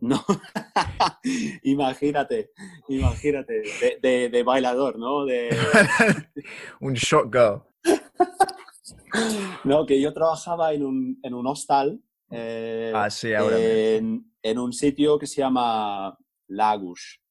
no, 0.00 0.22
imagínate, 1.62 2.50
imagínate, 2.88 3.62
de, 4.02 4.28
de, 4.28 4.42
bailador, 4.42 4.98
¿no? 4.98 5.24
De... 5.24 5.48
un 6.80 6.92
shot 6.92 7.32
girl. 7.32 7.62
no, 9.64 9.86
que 9.86 9.98
yo 9.98 10.12
trabajaba 10.12 10.74
en 10.74 10.84
un, 10.84 11.18
en 11.22 11.32
un 11.32 11.46
hostal. 11.46 12.02
Eh, 12.30 12.92
ah, 12.94 13.08
sí, 13.08 13.32
ahora 13.32 13.56
en, 13.58 14.30
en, 14.42 14.58
un 14.58 14.72
sitio 14.74 15.18
que 15.18 15.26
se 15.26 15.40
llama 15.40 16.18
Lagos, 16.48 17.22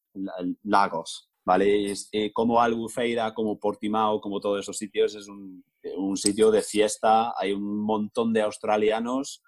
Lagos, 0.63 1.29
¿vale? 1.45 1.91
Es, 1.91 2.09
eh, 2.11 2.33
como 2.33 2.59
Albufeira, 2.59 3.35
como 3.35 3.59
Portimao, 3.59 4.19
como 4.19 4.39
todos 4.39 4.61
esos 4.61 4.77
sitios, 4.77 5.13
es 5.13 5.27
un, 5.27 5.63
un 5.95 6.17
sitio 6.17 6.49
de 6.49 6.63
fiesta, 6.63 7.33
hay 7.37 7.51
un 7.51 7.81
montón 7.81 8.33
de 8.33 8.41
australianos 8.41 9.43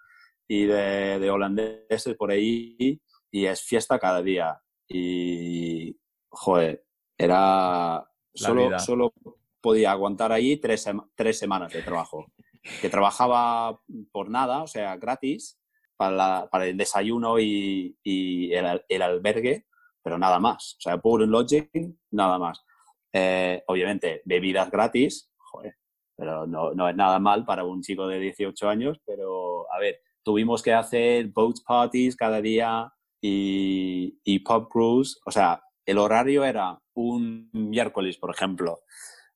y 0.47 0.65
de, 0.65 1.29
holandeses 1.29 2.15
por 2.15 2.31
ahí 2.31 3.01
y 3.31 3.45
es 3.45 3.61
fiesta 3.61 3.99
cada 3.99 4.21
día. 4.21 4.61
Y, 4.87 5.97
joder, 6.29 6.85
era... 7.17 8.09
Solo, 8.33 8.79
solo 8.79 9.13
podía 9.59 9.91
aguantar 9.91 10.31
ahí 10.31 10.57
tres, 10.57 10.87
tres 11.15 11.39
semanas 11.39 11.73
de 11.73 11.81
trabajo. 11.81 12.25
Que 12.81 12.89
trabajaba 12.89 13.81
por 14.11 14.29
nada, 14.29 14.61
o 14.61 14.67
sea, 14.67 14.95
gratis, 14.97 15.59
para, 15.97 16.47
para 16.49 16.67
el 16.67 16.77
desayuno 16.77 17.39
y, 17.39 17.97
y 18.03 18.53
el, 18.53 18.83
el, 18.87 19.01
albergue, 19.01 19.65
pero 20.03 20.17
nada 20.17 20.39
más. 20.39 20.75
O 20.77 20.81
sea, 20.81 20.97
puro 20.99 21.25
lodging, 21.25 21.99
nada 22.11 22.37
más. 22.37 22.63
Eh, 23.11 23.63
obviamente, 23.67 24.21
bebidas 24.25 24.69
gratis, 24.69 25.31
joder, 25.37 25.75
pero 26.15 26.45
no, 26.45 26.73
no 26.73 26.87
es 26.87 26.95
nada 26.95 27.19
mal 27.19 27.45
para 27.45 27.63
un 27.63 27.81
chico 27.81 28.07
de 28.07 28.19
18 28.19 28.69
años, 28.69 28.99
pero 29.05 29.71
a 29.73 29.79
ver, 29.79 30.01
tuvimos 30.27 30.61
que 30.61 30.73
hacer 30.73 31.27
boat 31.27 31.55
parties 31.65 32.17
cada 32.17 32.41
día 32.41 32.91
y, 33.21 34.19
y 34.25 34.39
pub 34.39 34.67
cruise. 34.67 35.17
O 35.25 35.31
sea, 35.31 35.63
el 35.85 35.97
horario 35.97 36.43
era 36.43 36.77
un 36.95 37.49
miércoles, 37.53 38.17
por 38.17 38.35
ejemplo, 38.35 38.81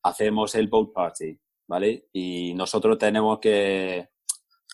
hacemos 0.04 0.54
el 0.54 0.68
boat 0.68 0.92
party, 0.92 1.40
¿vale? 1.66 2.10
Y 2.12 2.54
nosotros 2.56 2.98
tenemos 2.98 3.40
que, 3.40 4.10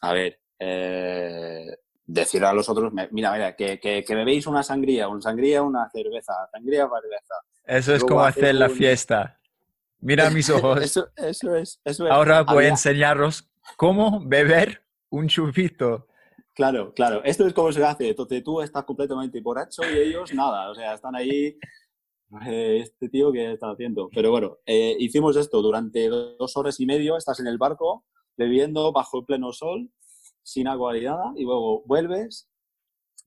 a 0.01 0.13
ver, 0.13 0.41
eh, 0.57 1.77
decir 2.03 2.43
a 2.43 2.51
los 2.51 2.67
otros, 2.67 2.91
mira, 3.11 3.31
mira, 3.31 3.55
que, 3.55 3.79
que, 3.79 4.03
que, 4.03 4.15
bebéis 4.15 4.47
una 4.47 4.63
sangría, 4.63 5.07
una 5.09 5.21
sangría, 5.21 5.61
una 5.61 5.87
cerveza, 5.91 6.33
sangría, 6.51 6.89
cerveza. 6.89 7.35
Eso 7.63 7.93
es 7.93 8.03
como 8.03 8.23
hacer 8.23 8.55
la 8.55 8.69
fiesta. 8.69 9.39
Mira 9.99 10.29
mis 10.31 10.49
ojos. 10.49 10.81
eso, 10.81 11.09
eso, 11.15 11.55
es, 11.55 11.79
eso, 11.85 12.07
es, 12.07 12.11
Ahora 12.11 12.41
voy 12.41 12.65
a 12.65 12.69
enseñaros 12.69 13.47
cómo 13.75 14.19
beber 14.25 14.81
un 15.09 15.27
chupito. 15.27 16.06
Claro, 16.57 16.91
claro. 16.95 17.23
Esto 17.23 17.45
es 17.45 17.53
como 17.53 17.71
se 17.71 17.85
hace. 17.85 18.09
Entonces 18.09 18.43
tú 18.43 18.61
estás 18.61 18.83
completamente 18.83 19.39
borracho 19.41 19.83
y 19.83 19.95
ellos 19.95 20.33
nada. 20.33 20.71
O 20.71 20.75
sea, 20.75 20.95
están 20.95 21.15
ahí. 21.15 21.55
Eh, 22.45 22.79
este 22.81 23.07
tío 23.09 23.31
que 23.31 23.53
está 23.53 23.69
haciendo. 23.69 24.09
Pero 24.13 24.31
bueno, 24.31 24.57
eh, 24.65 24.97
hicimos 24.99 25.37
esto 25.37 25.61
durante 25.61 26.09
dos 26.09 26.57
horas 26.57 26.79
y 26.79 26.87
medio. 26.87 27.15
Estás 27.15 27.39
en 27.39 27.47
el 27.47 27.59
barco 27.59 28.05
bebiendo 28.35 28.91
bajo 28.91 29.19
el 29.19 29.25
pleno 29.25 29.53
sol 29.53 29.89
sin 30.41 30.67
agua 30.67 30.93
ni 30.93 31.01
nada 31.01 31.31
y 31.35 31.43
luego 31.43 31.83
vuelves, 31.85 32.49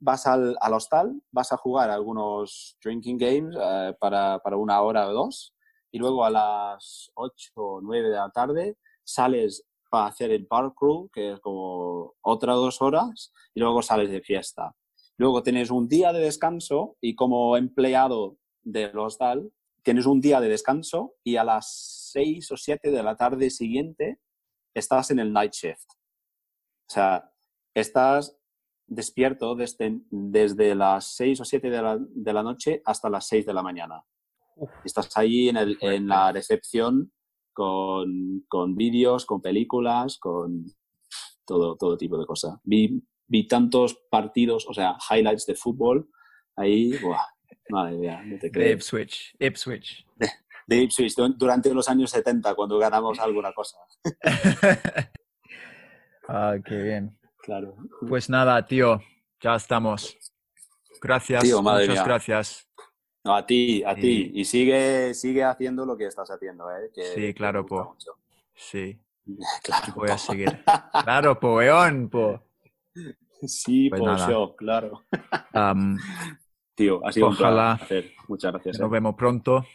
vas 0.01 0.26
al, 0.26 0.57
al 0.61 0.74
hostal, 0.74 1.22
vas 1.31 1.53
a 1.53 1.57
jugar 1.57 1.91
algunos 1.91 2.78
drinking 2.83 3.18
games 3.18 3.57
eh, 3.61 3.95
para, 4.01 4.41
para, 4.41 4.57
una 4.57 4.81
hora 4.83 5.09
o 5.09 5.12
dos 5.12 5.55
y 5.93 5.99
luego 5.99 6.24
a 6.24 6.31
las 6.31 7.11
8 7.14 7.53
o 7.55 7.81
9 7.81 8.09
de 8.09 8.16
la 8.16 8.31
tarde 8.31 8.76
sales 9.05 9.64
para 9.91 10.07
hacer 10.07 10.30
el 10.30 10.47
crew, 10.49 11.11
que 11.12 11.32
es 11.32 11.41
como 11.41 12.14
otras 12.22 12.57
dos 12.57 12.80
horas, 12.80 13.32
y 13.55 13.61
luego 13.61 13.82
sales 13.82 14.11
de 14.11 14.22
fiesta. 14.22 14.74
Luego 15.18 15.43
tienes 15.43 15.70
un 15.70 15.86
día 15.88 16.12
de 16.12 16.20
descanso 16.20 16.97
y 17.01 17.14
como 17.14 17.57
empleado 17.59 18.38
del 18.62 18.97
hostal 18.99 19.53
tienes 19.82 20.07
un 20.07 20.20
día 20.20 20.41
de 20.41 20.49
descanso 20.49 21.14
y 21.24 21.36
a 21.36 21.45
las 21.45 22.11
6 22.12 22.53
o 22.53 22.57
7 22.57 22.91
de 22.91 23.03
la 23.03 23.16
tarde 23.16 23.51
siguiente 23.51 24.18
estás 24.74 25.11
en 25.11 25.18
el 25.18 25.32
night 25.32 25.53
shift. 25.53 25.91
O 26.88 26.93
sea, 26.93 27.30
estás 27.74 28.36
despierto 28.86 29.55
desde, 29.55 30.01
desde 30.11 30.74
las 30.74 31.07
6 31.16 31.41
o 31.41 31.45
7 31.45 31.70
de 31.70 31.82
la, 31.82 31.99
de 32.01 32.32
la, 32.32 32.43
noche 32.43 32.82
hasta 32.84 33.09
las 33.09 33.26
6 33.28 33.47
de 33.47 33.55
la 33.55 33.62
mañana. 33.62 34.03
Estás 34.84 35.16
ahí 35.16 35.49
en, 35.49 35.57
el, 35.57 35.78
en 35.80 36.09
la 36.09 36.32
recepción 36.32 37.12
con, 37.53 38.44
con 38.48 38.74
vídeos, 38.76 39.26
con 39.26 39.40
películas, 39.40 40.18
con 40.18 40.64
todo, 41.44 41.76
todo 41.76 41.96
tipo 41.96 42.18
de 42.18 42.26
cosas. 42.26 42.59
Vi, 42.64 43.03
vi 43.26 43.46
tantos 43.46 43.98
partidos, 44.11 44.66
o 44.68 44.74
sea, 44.74 44.96
highlights 45.11 45.46
de 45.46 45.55
fútbol 45.55 46.09
ahí, 46.57 46.96
¡buah! 46.98 47.24
Madre 47.70 47.96
mía, 47.98 48.22
no 48.24 48.38
te 48.38 48.51
creo. 48.51 48.66
De 48.66 48.72
Ipswich, 48.74 49.36
Ipswich. 49.38 50.05
De, 50.16 50.28
de 50.66 50.82
Ipswich, 50.82 51.14
durante 51.36 51.72
los 51.72 51.88
años 51.88 52.11
70, 52.11 52.55
cuando 52.55 52.78
ganamos 52.78 53.18
alguna 53.20 53.53
cosa. 53.53 53.76
Ah, 56.32 56.55
qué 56.64 56.76
bien. 56.76 57.18
Claro. 57.42 57.74
Pues 58.09 58.30
nada, 58.30 58.64
tío, 58.64 59.01
ya 59.40 59.57
estamos. 59.57 60.16
Gracias, 61.03 61.42
Tío, 61.42 61.61
madre 61.61 61.88
muchas 61.88 62.05
mía. 62.05 62.05
gracias. 62.05 62.70
No, 63.25 63.35
a 63.37 63.45
ti, 63.45 63.83
a 63.85 63.95
Sí. 63.95 64.01
ti. 64.01 64.31
Y 64.35 64.45
sigue, 64.45 65.12
sigue 65.14 65.45
haciendo 65.45 65.85
lo 65.85 65.97
que 65.97 66.07
estás 66.07 66.31
haciendo, 66.31 66.71
¿eh? 66.71 66.91
Que- 66.95 67.03
Sí, 67.05 67.35
claro, 67.35 67.66
po. 67.66 67.85
mucho. 67.91 68.12
Sí, 68.55 68.99
Claro, 69.62 69.93
voy 69.95 70.11
a 70.11 70.18
seguir. 70.18 70.64
Claro, 71.05 71.39
po, 71.39 71.57
weón, 71.57 72.09
po. 72.09 72.43
Sí, 73.43 73.89
Pues 73.91 74.01
po, 74.01 74.16
yo, 74.29 74.57
claro. 74.57 75.05
Am, 75.53 75.97
Tío, 76.75 77.07
ha 77.07 77.12
sido 77.12 77.29
Ojalá. 77.29 77.73
un 77.73 77.79
placer. 77.79 78.12
Muchas 78.29 78.53
gracias. 78.53 78.79
nos 78.81 78.89
¿eh? 78.89 78.93
vemos 78.93 79.14
pronto. 79.14 79.66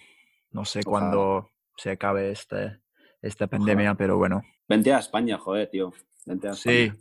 No 0.51 0.65
sé 0.65 0.83
cuándo 0.83 1.51
se 1.77 1.91
acabe 1.91 2.31
este, 2.31 2.79
esta 3.21 3.45
pandemia, 3.47 3.93
pero 3.93 4.17
bueno. 4.17 4.41
Vente 4.67 4.91
a 4.93 4.99
España, 4.99 5.37
joder, 5.37 5.69
tío. 5.69 5.93
Vente 6.25 6.47
a 6.47 6.53
Sí, 6.53 6.85
España. 6.85 6.99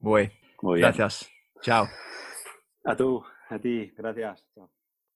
voy. 0.00 0.30
Muy 0.62 0.76
bien. 0.80 0.88
Gracias. 0.88 1.30
Chao. 1.62 1.86
A 2.84 2.96
tú, 2.96 3.22
a 3.48 3.58
ti, 3.58 3.92
gracias. 3.96 4.44
Chao. 4.54 4.68